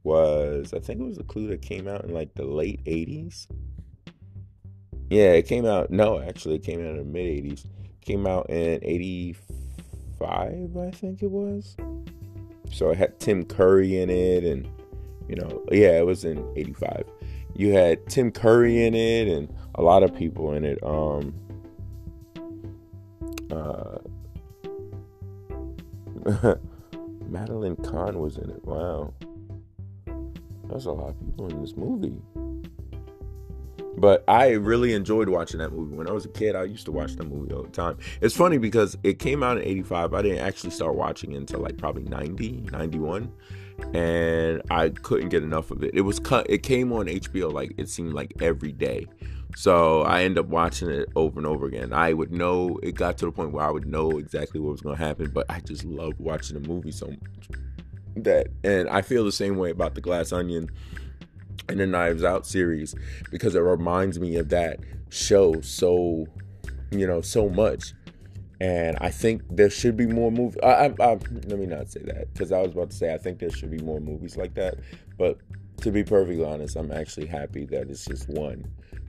was 0.03 0.75
I 0.75 0.81
think 0.81 1.01
it 1.01 1.05
was 1.05 1.19
a 1.19 1.25
Clue 1.25 1.49
that 1.49 1.63
came 1.63 1.89
out 1.89 2.05
in 2.05 2.13
like 2.13 2.35
the 2.35 2.45
late 2.45 2.85
80s. 2.85 3.47
Yeah, 5.09 5.33
it 5.33 5.47
came 5.47 5.65
out. 5.67 5.91
No, 5.91 6.21
actually, 6.21 6.57
it 6.57 6.65
came 6.65 6.81
out 6.81 6.91
in 6.91 6.97
the 6.97 7.05
mid 7.05 7.27
80s. 7.27 7.67
Came 8.01 8.27
out 8.27 8.51
in 8.51 8.81
85, 8.83 10.77
I 10.77 10.91
think 10.91 11.23
it 11.23 11.31
was. 11.31 11.77
So 12.73 12.91
it 12.91 12.99
had 12.99 13.19
Tim 13.21 13.45
Curry 13.45 13.99
in 13.99 14.11
it, 14.11 14.45
and 14.45 14.69
you 15.29 15.37
know, 15.37 15.65
yeah, 15.71 15.99
it 15.99 16.07
was 16.07 16.25
in 16.25 16.47
85. 16.57 17.05
You 17.55 17.73
had 17.73 18.07
Tim 18.09 18.31
Curry 18.31 18.85
in 18.85 18.95
it, 18.95 19.29
and 19.29 19.55
a 19.75 19.83
lot 19.83 20.03
of 20.03 20.15
people 20.15 20.53
in 20.53 20.65
it. 20.65 20.79
Um, 20.83 21.35
uh, 23.51 23.99
Madeline 27.29 27.77
Kahn 27.77 28.19
was 28.19 28.37
in 28.37 28.51
it. 28.51 28.65
Wow. 28.65 29.15
There's 30.69 30.87
a 30.87 30.93
lot 30.93 31.11
of 31.11 31.21
people 31.21 31.49
in 31.49 31.61
this 31.61 31.77
movie. 31.77 32.21
But 33.99 34.25
I 34.29 34.51
really 34.51 34.93
enjoyed 34.93 35.29
watching 35.29 35.59
that 35.59 35.73
movie. 35.73 35.97
When 35.97 36.09
I 36.09 36.13
was 36.13 36.27
a 36.27 36.29
kid, 36.29 36.55
I 36.55 36.65
used 36.65 36.85
to 36.87 36.93
watch 36.93 37.17
that 37.17 37.25
movie 37.25 37.53
all 37.55 37.63
the 37.63 37.71
time. 37.71 37.97
It's 38.21 38.37
funny 38.37 38.59
because 38.59 38.97
it 39.03 39.19
came 39.19 39.43
out 39.43 39.57
in 39.57 39.65
85. 39.65 40.15
I 40.15 40.23
didn't 40.23 40.39
actually 40.39 40.71
start 40.71 40.95
watching 40.95 41.33
it 41.33 41.37
until 41.37 41.61
like 41.61 41.79
probably 41.79 42.05
90, 42.05 42.69
91. 42.71 43.33
And 43.95 44.63
I 44.71 44.91
couldn't 44.91 45.31
get 45.31 45.43
enough 45.43 45.71
of 45.71 45.83
it. 45.83 45.93
It 45.95 46.03
was 46.03 46.19
cut 46.19 46.49
it 46.49 46.63
came 46.63 46.93
on 46.93 47.07
HBO 47.07 47.53
like 47.53 47.75
it 47.77 47.89
seemed 47.89 48.13
like 48.13 48.33
every 48.41 48.73
day. 48.73 49.07
So 49.55 50.03
I 50.03 50.23
ended 50.23 50.39
up 50.39 50.47
watching 50.47 50.91
it 50.91 51.09
over 51.17 51.39
and 51.39 51.47
over 51.47 51.67
again. 51.67 51.93
I 51.93 52.13
would 52.13 52.33
know 52.33 52.79
it 52.83 52.95
got 52.95 53.17
to 53.19 53.27
the 53.27 53.33
point 53.33 53.53
where 53.53 53.65
I 53.65 53.71
would 53.71 53.87
know 53.87 54.19
exactly 54.19 54.61
what 54.61 54.73
was 54.73 54.81
gonna 54.83 54.97
happen, 54.97 55.31
but 55.31 55.47
I 55.49 55.61
just 55.61 55.85
loved 55.85 56.19
watching 56.19 56.61
the 56.61 56.69
movie 56.69 56.93
so 56.93 57.07
much. 57.07 57.49
That 58.17 58.49
and 58.65 58.89
I 58.89 59.03
feel 59.03 59.25
the 59.25 59.33
same 59.33 59.57
way 59.57 59.71
about 59.71 59.95
the 59.95 60.01
glass 60.01 60.33
onion 60.33 60.71
and 61.69 61.81
the 61.81 61.87
Knives 61.87 62.25
Out 62.25 62.47
series 62.47 62.95
because 63.31 63.55
it 63.55 63.61
reminds 63.61 64.19
me 64.19 64.37
of 64.37 64.49
that 64.51 64.81
show 65.11 65.61
so, 65.61 66.27
you 66.91 67.07
know, 67.07 67.21
so 67.21 67.49
much. 67.49 67.93
And 68.61 68.97
I 69.01 69.11
think 69.11 69.43
there 69.51 69.69
should 69.69 69.97
be 69.97 70.07
more 70.07 70.31
movies. 70.31 70.59
I, 70.63 70.67
I, 70.67 70.95
I, 71.01 71.11
let 71.11 71.59
me 71.59 71.67
not 71.67 71.91
say 71.91 72.01
that 72.05 72.33
because 72.33 72.53
I 72.53 72.61
was 72.61 72.73
about 72.73 72.91
to 72.91 72.97
say 72.97 73.13
I 73.13 73.19
think 73.19 73.39
there 73.39 73.51
should 73.51 73.71
be 73.71 73.83
more 73.83 74.01
movies 74.01 74.37
like 74.37 74.55
that. 74.55 74.77
But 75.19 75.39
to 75.83 75.91
be 75.91 76.03
perfectly 76.03 76.43
honest, 76.43 76.77
I'm 76.77 76.91
actually 76.91 77.27
happy 77.27 77.67
that 77.67 77.91
it's 77.91 78.07
just 78.07 78.29
one. 78.29 78.65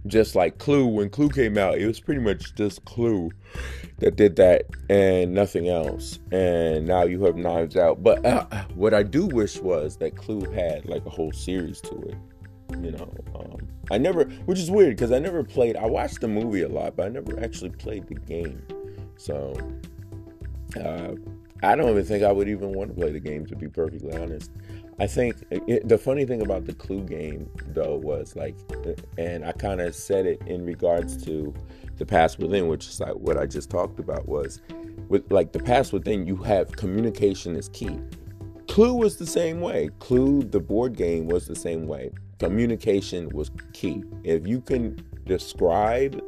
Just 0.05 0.35
like 0.35 0.57
Clue, 0.57 0.85
when 0.85 1.09
Clue 1.09 1.29
came 1.29 1.57
out, 1.57 1.77
it 1.77 1.87
was 1.87 1.99
pretty 1.99 2.21
much 2.21 2.55
just 2.55 2.83
Clue 2.85 3.31
that 3.99 4.15
did 4.15 4.35
that 4.35 4.65
and 4.89 5.33
nothing 5.33 5.69
else. 5.69 6.19
And 6.31 6.85
now 6.85 7.03
you 7.03 7.23
have 7.23 7.35
Knives 7.35 7.75
Out. 7.77 8.03
But 8.03 8.25
uh, 8.25 8.45
what 8.75 8.93
I 8.93 9.03
do 9.03 9.27
wish 9.27 9.57
was 9.57 9.97
that 9.97 10.15
Clue 10.17 10.41
had 10.51 10.85
like 10.85 11.05
a 11.05 11.09
whole 11.09 11.31
series 11.31 11.81
to 11.81 11.95
it 12.01 12.15
you 12.81 12.91
know 12.91 13.09
um, 13.35 13.67
i 13.91 13.97
never 13.97 14.25
which 14.45 14.59
is 14.59 14.69
weird 14.69 14.95
because 14.95 15.11
i 15.11 15.19
never 15.19 15.43
played 15.43 15.75
i 15.77 15.85
watched 15.85 16.21
the 16.21 16.27
movie 16.27 16.61
a 16.61 16.67
lot 16.67 16.95
but 16.95 17.05
i 17.05 17.09
never 17.09 17.41
actually 17.43 17.69
played 17.69 18.07
the 18.07 18.15
game. 18.15 18.61
So 19.17 19.57
uh, 20.75 21.15
i 21.63 21.75
don't 21.75 21.89
even 21.89 22.05
think 22.05 22.23
i 22.23 22.31
would 22.31 22.49
even 22.49 22.73
want 22.73 22.89
to 22.89 22.95
play 22.95 23.11
the 23.11 23.19
game 23.19 23.45
to 23.47 23.55
be 23.55 23.67
perfectly 23.67 24.15
honest. 24.17 24.51
I 24.99 25.05
think 25.05 25.35
it, 25.51 25.87
the 25.87 25.97
funny 25.97 26.25
thing 26.25 26.41
about 26.41 26.65
the 26.65 26.73
clue 26.73 27.03
game 27.03 27.49
though 27.67 27.95
was 27.95 28.35
like 28.35 28.55
and 29.17 29.45
i 29.45 29.51
kind 29.51 29.79
of 29.79 29.95
said 29.95 30.25
it 30.25 30.41
in 30.47 30.65
regards 30.65 31.23
to 31.25 31.53
the 31.97 32.05
past 32.05 32.39
within 32.39 32.67
which 32.67 32.87
is 32.87 32.99
like 32.99 33.13
what 33.13 33.37
i 33.37 33.45
just 33.45 33.69
talked 33.69 33.99
about 33.99 34.27
was 34.27 34.61
with 35.07 35.31
like 35.31 35.51
the 35.51 35.59
past 35.59 35.93
within 35.93 36.25
you 36.25 36.35
have 36.37 36.71
communication 36.71 37.55
is 37.55 37.69
key. 37.69 37.99
Clue 38.67 38.93
was 38.93 39.17
the 39.17 39.25
same 39.25 39.61
way. 39.61 39.89
Clue, 39.99 40.43
the 40.43 40.59
board 40.59 40.97
game, 40.97 41.27
was 41.27 41.47
the 41.47 41.55
same 41.55 41.87
way 41.87 42.11
communication 42.39 43.29
was 43.29 43.51
key. 43.73 44.03
If 44.23 44.47
you 44.47 44.61
can 44.61 45.01
describe 45.25 46.21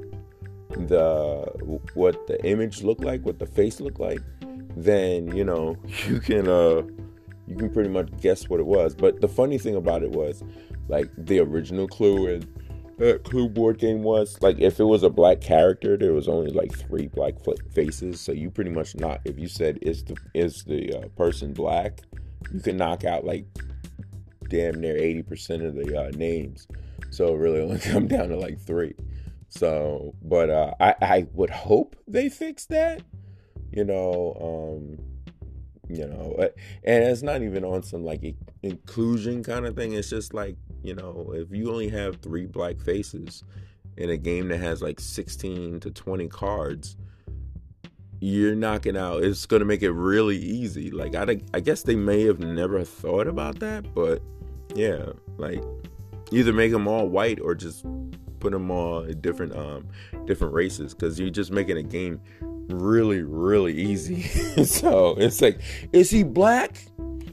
the 0.70 1.52
what 1.94 2.28
the 2.28 2.44
image 2.46 2.84
looked 2.84 3.04
like, 3.04 3.26
what 3.26 3.40
the 3.40 3.46
face 3.46 3.80
looked 3.80 4.00
like, 4.00 4.22
then 4.76 5.36
you 5.36 5.44
know 5.44 5.76
you 6.08 6.20
can 6.20 6.48
uh 6.48 6.82
you 7.48 7.56
can 7.56 7.70
pretty 7.72 7.90
much 7.90 8.10
guess 8.22 8.48
what 8.48 8.60
it 8.60 8.66
was. 8.66 8.96
But 8.96 9.22
the 9.22 9.28
funny 9.28 9.58
thing 9.58 9.76
about 9.76 10.04
it 10.04 10.12
was, 10.12 10.44
like 10.88 11.10
the 11.18 11.40
original 11.40 11.88
Clue 11.88 12.28
and 12.28 12.48
that 12.98 13.24
Clue 13.24 13.48
board 13.48 13.80
game 13.80 14.04
was 14.04 14.38
like 14.42 14.60
if 14.60 14.80
it 14.80 14.84
was 14.84 15.04
a 15.04 15.10
black 15.10 15.42
character, 15.42 15.98
there 15.98 16.14
was 16.14 16.28
only 16.28 16.52
like 16.52 16.74
three 16.78 17.08
black 17.08 17.34
faces. 17.72 18.20
So 18.22 18.32
you 18.32 18.52
pretty 18.52 18.72
much 18.72 18.96
not 18.96 19.22
if 19.26 19.40
you 19.40 19.48
said 19.48 19.80
is 19.82 20.04
the 20.04 20.18
is 20.34 20.64
the 20.64 20.94
uh, 20.94 21.08
person 21.10 21.54
black, 21.54 22.02
you 22.54 22.60
can 22.60 22.78
knock 22.78 23.06
out 23.06 23.26
like 23.26 23.46
damn 24.50 24.82
near 24.82 24.96
80% 24.96 25.66
of 25.66 25.76
the 25.76 25.98
uh, 25.98 26.10
names. 26.16 26.68
So 27.12 27.34
really 27.34 27.62
only 27.62 27.80
come 27.80 28.08
down 28.08 28.30
to 28.30 28.36
like 28.36 28.60
three. 28.60 28.96
So, 29.50 30.14
but 30.22 30.50
uh, 30.50 30.74
I, 30.80 30.96
I 31.02 31.28
would 31.34 31.50
hope 31.50 31.96
they 32.08 32.30
fix 32.30 32.66
that. 32.68 33.02
You 33.72 33.84
know, 33.86 34.36
um, 34.42 35.10
you 35.88 36.08
know, 36.08 36.36
uh, 36.40 36.50
and 36.84 37.04
it's 37.04 37.24
not 37.24 37.42
even 37.42 37.64
on 37.64 37.84
some 37.84 38.04
like 38.04 38.36
inclusion 38.64 39.44
kind 39.44 39.66
of 39.66 39.76
thing. 39.76 39.94
It's 39.94 40.10
just 40.10 40.34
like 40.34 40.56
you 40.84 40.96
know, 40.96 41.32
if 41.36 41.50
you 41.52 41.72
only 41.72 41.90
have 41.90 42.18
three 42.18 42.46
black 42.46 42.80
faces 42.80 43.44
in 43.98 44.10
a 44.12 44.18
game 44.18 44.48
that 44.48 44.60
has 44.60 44.82
like 44.82 45.00
16 45.00 45.82
to 45.82 45.92
20 45.92 46.28
cards, 46.30 46.96
you're 48.22 48.56
knocking 48.56 48.96
out. 48.96 49.24
It's 49.24 49.46
gonna 49.46 49.66
make 49.66 49.82
it 49.82 49.92
really 49.92 50.38
easy. 50.38 50.92
Like 50.92 51.16
I, 51.16 51.42
I 51.54 51.60
guess 51.60 51.84
they 51.84 51.96
may 51.96 52.24
have 52.24 52.40
never 52.40 52.84
thought 52.84 53.28
about 53.28 53.60
that, 53.60 53.94
but 53.94 54.22
yeah, 54.76 55.06
like 55.38 55.64
either 56.32 56.54
make 56.54 56.72
them 56.72 56.88
all 56.88 57.08
white 57.08 57.40
or 57.40 57.56
just 57.56 57.86
put 58.40 58.52
them 58.52 58.72
all 58.72 59.04
different 59.06 59.56
um 59.56 59.88
different 60.26 60.54
races 60.54 60.94
because 60.94 61.20
you're 61.20 61.30
just 61.30 61.52
making 61.52 61.78
a 61.78 61.84
game 61.84 62.22
really 62.70 63.22
really 63.22 63.74
easy. 63.74 64.22
so 64.66 65.16
it's 65.18 65.42
like, 65.42 65.60
is 65.92 66.10
he 66.10 66.24
black? 66.24 66.86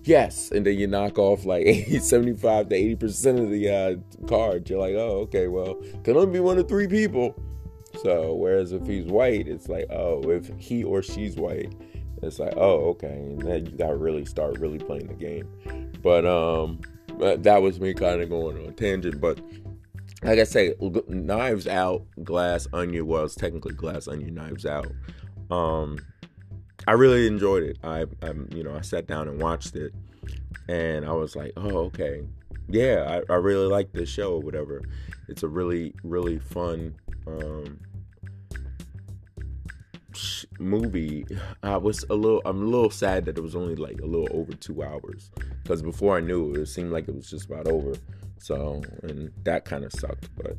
Yes, 0.05 0.53
and 0.53 0.65
then 0.65 0.79
you 0.79 0.87
knock 0.87 1.19
off 1.19 1.45
like 1.45 1.67
80, 1.67 1.99
75 2.01 2.69
to 2.69 2.75
80 2.75 2.97
percent 2.97 3.39
of 3.41 3.51
the 3.51 3.69
uh, 3.69 4.27
cards. 4.29 4.71
You're 4.71 4.79
like, 4.79 4.95
oh, 4.95 5.21
okay, 5.23 5.49
well, 5.49 5.75
can 6.05 6.17
only 6.17 6.33
be 6.33 6.41
one 6.41 6.59
of 6.59 6.69
three 6.69 6.87
people. 6.87 7.35
So 8.03 8.35
whereas 8.35 8.73
if 8.73 8.87
he's 8.87 9.07
white, 9.07 9.49
it's 9.49 9.69
like, 9.69 9.87
oh, 9.91 10.31
if 10.31 10.51
he 10.59 10.85
or 10.85 11.03
she's 11.03 11.37
white, 11.37 11.75
it's 12.23 12.39
like, 12.39 12.55
oh, 12.57 12.91
okay, 12.91 13.09
and 13.09 13.43
then 13.43 13.67
you 13.67 13.73
gotta 13.73 13.97
really 13.97 14.25
start 14.25 14.59
really 14.59 14.79
playing 14.79 15.09
the 15.09 15.15
game. 15.15 15.49
But 16.03 16.25
um, 16.25 16.81
that 17.19 17.63
was 17.63 17.81
me 17.81 17.95
kind 17.95 18.21
of 18.21 18.29
going 18.29 18.59
on 18.59 18.69
a 18.69 18.73
tangent. 18.73 19.21
But 19.21 19.41
like 20.23 20.39
I 20.39 20.45
say, 20.45 20.75
Knives 21.09 21.67
Out, 21.67 22.05
Glass 22.23 22.67
Onion. 22.73 23.07
Well, 23.07 23.25
it's 23.25 23.35
technically 23.35 23.75
Glass 23.75 24.09
Onion, 24.09 24.35
Knives 24.35 24.67
Out. 24.67 24.91
Um, 25.51 25.99
I 26.87 26.93
really 26.93 27.27
enjoyed 27.27 27.63
it. 27.63 27.79
I, 27.83 28.07
I, 28.23 28.33
you 28.51 28.63
know, 28.63 28.75
I 28.75 28.81
sat 28.81 29.07
down 29.07 29.29
and 29.29 29.41
watched 29.41 29.75
it, 29.75 29.93
and 30.69 31.05
I 31.05 31.13
was 31.13 31.37
like, 31.37 31.53
oh, 31.57 31.79
okay, 31.87 32.23
yeah, 32.69 33.21
I, 33.29 33.33
I 33.33 33.37
really 33.37 33.67
like 33.67 33.93
this 33.93 34.09
show 34.09 34.35
or 34.35 34.41
whatever. 34.41 34.83
It's 35.29 35.43
a 35.43 35.49
really, 35.49 35.95
really 36.03 36.39
fun 36.39 36.95
um, 37.27 37.81
movie. 40.59 41.27
I 41.63 41.77
was 41.77 42.05
a 42.11 42.15
little, 42.15 42.43
I'm 42.45 42.63
a 42.63 42.67
little 42.67 42.91
sad 42.91 43.25
that 43.27 43.39
it 43.39 43.41
was 43.41 43.57
only 43.57 43.77
like 43.77 44.01
a 44.01 44.07
little 44.07 44.29
over 44.31 44.53
two 44.53 44.83
hours 44.83 45.31
because 45.63 45.83
before 45.83 46.17
I 46.17 46.21
knew 46.21 46.55
it, 46.55 46.61
it 46.61 46.67
seemed 46.67 46.93
like 46.93 47.09
it 47.09 47.15
was 47.15 47.31
just 47.31 47.47
about 47.47 47.69
over. 47.69 47.95
So, 48.39 48.83
and 49.03 49.33
that 49.45 49.65
kind 49.65 49.85
of 49.85 49.93
sucked, 49.93 50.29
but. 50.37 50.57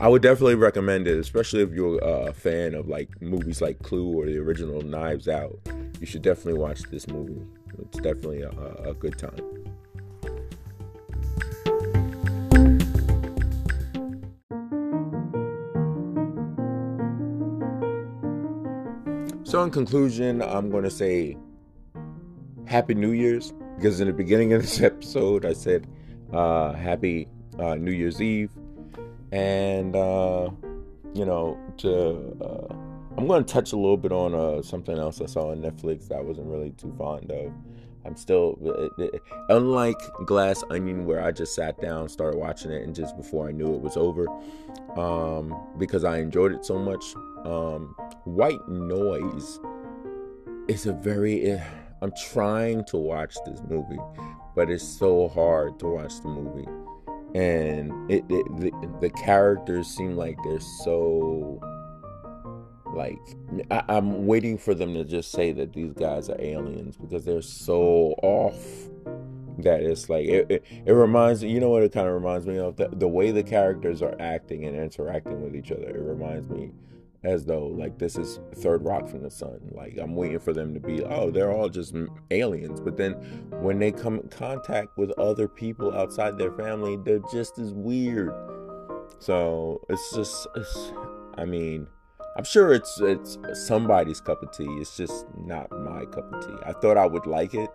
I 0.00 0.08
would 0.08 0.22
definitely 0.22 0.54
recommend 0.54 1.06
it, 1.06 1.18
especially 1.18 1.60
if 1.60 1.70
you're 1.72 1.98
a 1.98 2.32
fan 2.32 2.74
of 2.74 2.88
like 2.88 3.20
movies 3.20 3.60
like 3.60 3.82
Clue 3.82 4.22
or 4.22 4.24
the 4.24 4.38
original 4.38 4.80
Knives 4.80 5.28
Out. 5.28 5.58
You 6.00 6.06
should 6.06 6.22
definitely 6.22 6.58
watch 6.58 6.80
this 6.84 7.06
movie. 7.08 7.42
It's 7.78 7.98
definitely 7.98 8.40
a, 8.40 8.50
a 8.88 8.94
good 8.94 9.18
time. 9.18 9.51
So, 19.52 19.62
in 19.62 19.70
conclusion, 19.70 20.40
I'm 20.40 20.70
going 20.70 20.84
to 20.84 20.90
say 20.90 21.36
Happy 22.64 22.94
New 22.94 23.10
Year's 23.10 23.52
because 23.76 24.00
in 24.00 24.06
the 24.06 24.12
beginning 24.14 24.54
of 24.54 24.62
this 24.62 24.80
episode, 24.80 25.44
I 25.44 25.52
said 25.52 25.86
uh, 26.32 26.72
Happy 26.72 27.28
uh, 27.58 27.74
New 27.74 27.90
Year's 27.90 28.22
Eve. 28.22 28.50
And, 29.30 29.94
uh, 29.94 30.48
you 31.12 31.26
know, 31.26 31.60
to. 31.76 32.34
Uh, 32.42 32.74
I'm 33.18 33.26
going 33.26 33.44
to 33.44 33.52
touch 33.52 33.74
a 33.74 33.76
little 33.76 33.98
bit 33.98 34.10
on 34.10 34.34
uh, 34.34 34.62
something 34.62 34.96
else 34.96 35.20
I 35.20 35.26
saw 35.26 35.50
on 35.50 35.58
Netflix 35.58 36.08
that 36.08 36.16
I 36.16 36.22
wasn't 36.22 36.46
really 36.46 36.70
too 36.70 36.94
fond 36.96 37.30
of. 37.30 37.52
I'm 38.06 38.16
still, 38.16 38.56
it, 38.96 39.12
it, 39.12 39.22
unlike 39.50 40.00
Glass 40.24 40.64
Onion, 40.70 41.04
where 41.04 41.22
I 41.22 41.30
just 41.30 41.54
sat 41.54 41.78
down, 41.78 42.08
started 42.08 42.38
watching 42.38 42.70
it, 42.70 42.84
and 42.84 42.94
just 42.94 43.18
before 43.18 43.50
I 43.50 43.52
knew 43.52 43.74
it 43.74 43.82
was 43.82 43.98
over, 43.98 44.28
um, 44.96 45.54
because 45.78 46.04
I 46.04 46.20
enjoyed 46.20 46.52
it 46.52 46.64
so 46.64 46.78
much. 46.78 47.04
Um, 47.44 47.94
White 48.24 48.66
Noise 48.68 49.60
is 50.68 50.86
a 50.86 50.92
very. 50.92 51.52
Eh, 51.52 51.64
I'm 52.00 52.12
trying 52.32 52.84
to 52.86 52.96
watch 52.96 53.36
this 53.46 53.60
movie, 53.68 54.00
but 54.56 54.70
it's 54.70 54.86
so 54.86 55.28
hard 55.28 55.78
to 55.80 55.86
watch 55.86 56.20
the 56.20 56.28
movie, 56.28 56.68
and 57.38 58.10
it, 58.10 58.24
it 58.28 58.46
the, 58.60 58.72
the 59.00 59.10
characters 59.10 59.86
seem 59.88 60.16
like 60.16 60.36
they're 60.44 60.60
so 60.60 61.60
like 62.94 63.18
I, 63.70 63.96
am 63.96 64.26
waiting 64.26 64.58
for 64.58 64.74
them 64.74 64.94
to 64.94 65.04
just 65.04 65.32
say 65.32 65.52
that 65.52 65.72
these 65.72 65.92
guys 65.92 66.28
are 66.28 66.40
aliens 66.40 66.96
because 66.96 67.24
they're 67.24 67.42
so 67.42 68.14
off 68.22 68.56
that 69.58 69.82
it's 69.82 70.08
like 70.08 70.26
it, 70.26 70.46
it, 70.50 70.64
it 70.86 70.92
reminds 70.92 71.42
you 71.42 71.60
know 71.60 71.68
what 71.70 71.82
it 71.82 71.92
kind 71.92 72.06
of 72.06 72.14
reminds 72.14 72.46
me 72.46 72.58
of 72.58 72.76
the, 72.76 72.88
the 72.92 73.08
way 73.08 73.30
the 73.30 73.42
characters 73.42 74.02
are 74.02 74.16
acting 74.18 74.64
and 74.64 74.76
interacting 74.76 75.42
with 75.42 75.54
each 75.54 75.70
other 75.70 75.88
it 75.88 76.00
reminds 76.00 76.48
me 76.48 76.70
as 77.24 77.44
though 77.44 77.66
like 77.66 77.98
this 77.98 78.16
is 78.16 78.40
third 78.56 78.84
rock 78.84 79.08
from 79.08 79.22
the 79.22 79.30
sun 79.30 79.60
like 79.70 79.96
i'm 79.98 80.16
waiting 80.16 80.38
for 80.38 80.52
them 80.52 80.74
to 80.74 80.80
be 80.80 81.02
oh 81.04 81.30
they're 81.30 81.52
all 81.52 81.68
just 81.68 81.94
aliens 82.30 82.80
but 82.80 82.96
then 82.96 83.12
when 83.60 83.78
they 83.78 83.92
come 83.92 84.18
in 84.18 84.28
contact 84.28 84.88
with 84.96 85.10
other 85.12 85.46
people 85.46 85.94
outside 85.94 86.36
their 86.36 86.52
family 86.52 86.96
they're 87.04 87.20
just 87.32 87.58
as 87.58 87.72
weird 87.72 88.32
so 89.18 89.80
it's 89.88 90.14
just 90.14 90.48
it's, 90.56 90.92
i 91.38 91.44
mean 91.44 91.86
I'm 92.34 92.44
sure 92.44 92.72
it's 92.72 92.98
it's 93.00 93.36
somebody's 93.52 94.20
cup 94.20 94.42
of 94.42 94.52
tea. 94.52 94.64
It's 94.80 94.96
just 94.96 95.26
not 95.36 95.70
my 95.70 96.06
cup 96.06 96.32
of 96.32 96.46
tea. 96.46 96.56
I 96.64 96.72
thought 96.72 96.96
I 96.96 97.04
would 97.04 97.26
like 97.26 97.52
it, 97.52 97.68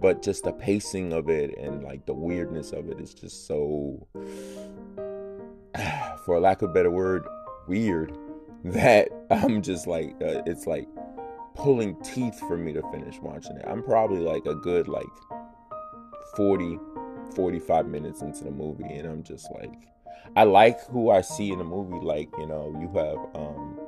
but 0.00 0.20
just 0.20 0.42
the 0.42 0.52
pacing 0.52 1.12
of 1.12 1.28
it 1.28 1.56
and 1.56 1.84
like 1.84 2.04
the 2.04 2.12
weirdness 2.12 2.72
of 2.72 2.88
it 2.88 2.98
is 2.98 3.14
just 3.14 3.46
so, 3.46 4.04
for 6.24 6.40
lack 6.40 6.62
of 6.62 6.70
a 6.70 6.72
better 6.72 6.90
word, 6.90 7.24
weird. 7.68 8.18
That 8.64 9.10
I'm 9.30 9.60
just 9.60 9.86
like 9.86 10.14
uh, 10.22 10.42
it's 10.46 10.66
like 10.66 10.88
pulling 11.54 12.00
teeth 12.02 12.38
for 12.48 12.56
me 12.56 12.72
to 12.72 12.82
finish 12.90 13.18
watching 13.20 13.56
it. 13.56 13.64
I'm 13.66 13.82
probably 13.82 14.20
like 14.20 14.46
a 14.46 14.54
good 14.54 14.88
like 14.88 15.06
40, 16.36 16.78
45 17.34 17.86
minutes 17.86 18.22
into 18.22 18.44
the 18.44 18.50
movie, 18.50 18.84
and 18.84 19.06
I'm 19.06 19.22
just 19.22 19.50
like 19.52 19.74
I 20.34 20.44
like 20.44 20.80
who 20.86 21.10
I 21.10 21.20
see 21.20 21.50
in 21.52 21.58
the 21.58 21.64
movie. 21.64 22.04
Like 22.04 22.30
you 22.38 22.46
know, 22.46 22.74
you 22.80 22.88
have 22.98 23.18
um, 23.34 23.78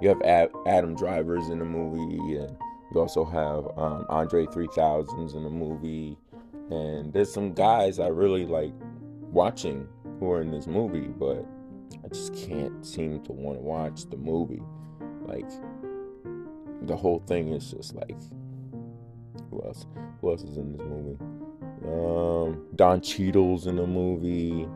you 0.00 0.08
have 0.08 0.20
Ad- 0.22 0.50
Adam 0.66 0.96
Drivers 0.96 1.48
in 1.48 1.60
the 1.60 1.64
movie, 1.64 2.36
and 2.36 2.56
you 2.92 3.00
also 3.00 3.24
have 3.24 3.66
um, 3.78 4.04
Andre 4.08 4.46
3000s 4.46 5.34
in 5.34 5.44
the 5.44 5.50
movie, 5.50 6.18
and 6.70 7.12
there's 7.12 7.32
some 7.32 7.52
guys 7.52 7.98
I 8.00 8.08
really 8.08 8.46
like 8.46 8.74
watching 9.30 9.86
who 10.18 10.30
are 10.32 10.42
in 10.42 10.50
this 10.50 10.66
movie, 10.66 11.08
but 11.08 11.46
I 12.04 12.08
just 12.08 12.34
can't 12.34 12.84
seem 12.84 13.22
to 13.22 13.32
want 13.32 13.58
to 13.58 13.62
watch 13.62 14.08
the 14.10 14.16
movie. 14.16 14.62
Like 15.26 15.48
the 16.82 16.96
whole 16.96 17.22
thing 17.26 17.52
is 17.52 17.70
just 17.70 17.94
like 17.94 18.16
who 19.50 19.62
else? 19.64 19.86
Who 20.20 20.30
else 20.30 20.42
is 20.42 20.56
in 20.56 20.72
this 20.72 20.82
movie? 20.82 21.18
Um, 21.86 22.66
Don 22.74 23.00
Cheadle's 23.00 23.66
in 23.66 23.76
the 23.76 23.86
movie. 23.86 24.68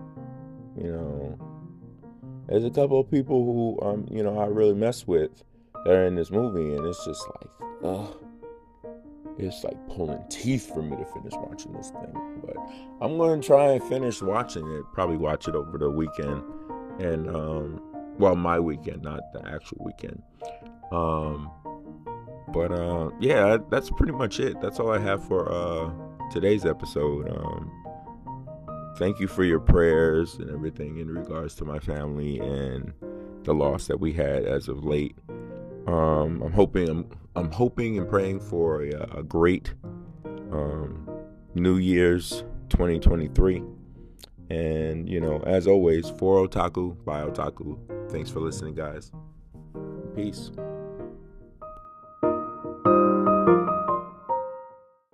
You 0.80 0.92
know, 0.92 1.38
there's 2.48 2.64
a 2.64 2.70
couple 2.70 3.00
of 3.00 3.10
people 3.10 3.44
who 3.44 3.86
um, 3.86 4.06
you 4.10 4.22
know, 4.22 4.38
I 4.38 4.46
really 4.46 4.74
mess 4.74 5.06
with 5.06 5.42
that 5.84 5.92
are 5.92 6.06
in 6.06 6.14
this 6.14 6.30
movie, 6.30 6.74
and 6.74 6.86
it's 6.86 7.04
just 7.04 7.22
like, 7.28 7.68
ugh. 7.84 8.16
It's 9.38 9.62
like 9.62 9.76
pulling 9.88 10.20
teeth 10.28 10.74
for 10.74 10.82
me 10.82 10.96
to 10.96 11.04
finish 11.04 11.32
watching 11.34 11.72
this 11.72 11.90
thing. 11.90 12.12
But 12.44 12.56
I'm 13.00 13.16
gonna 13.18 13.40
try 13.40 13.72
and 13.72 13.84
finish 13.84 14.20
watching 14.20 14.68
it. 14.68 14.84
Probably 14.92 15.16
watch 15.16 15.46
it 15.46 15.54
over 15.54 15.78
the 15.78 15.88
weekend. 15.88 16.42
And 16.98 17.28
um 17.28 17.80
well 18.18 18.36
my 18.36 18.58
weekend, 18.58 19.02
not 19.02 19.20
the 19.32 19.46
actual 19.48 19.78
weekend. 19.84 20.22
Um 20.92 21.50
but 22.52 22.72
uh 22.72 23.10
yeah, 23.20 23.58
that's 23.70 23.90
pretty 23.90 24.12
much 24.12 24.40
it. 24.40 24.60
That's 24.60 24.80
all 24.80 24.90
I 24.90 24.98
have 24.98 25.26
for 25.26 25.50
uh 25.52 25.90
today's 26.30 26.64
episode. 26.64 27.28
Um 27.30 27.70
thank 28.98 29.20
you 29.20 29.28
for 29.28 29.44
your 29.44 29.60
prayers 29.60 30.34
and 30.34 30.50
everything 30.50 30.98
in 30.98 31.08
regards 31.08 31.54
to 31.54 31.64
my 31.64 31.78
family 31.78 32.40
and 32.40 32.92
the 33.44 33.54
loss 33.54 33.86
that 33.86 34.00
we 34.00 34.12
had 34.12 34.44
as 34.44 34.68
of 34.68 34.84
late. 34.84 35.16
Um, 35.86 36.42
I'm 36.42 36.52
hoping 36.52 36.88
I'm, 36.88 37.08
I'm 37.34 37.50
hoping 37.50 37.96
and 37.98 38.08
praying 38.08 38.40
for 38.40 38.82
a, 38.82 39.18
a 39.18 39.22
great 39.22 39.72
um, 40.52 41.08
New 41.54 41.76
Year's 41.76 42.44
2023. 42.70 43.62
And 44.50 45.08
you 45.08 45.20
know, 45.20 45.42
as 45.46 45.66
always, 45.66 46.10
for 46.10 46.46
Otaku 46.46 47.04
by 47.04 47.22
Otaku. 47.22 47.78
Thanks 48.10 48.30
for 48.30 48.40
listening, 48.40 48.74
guys. 48.74 49.10
Peace. 50.14 50.50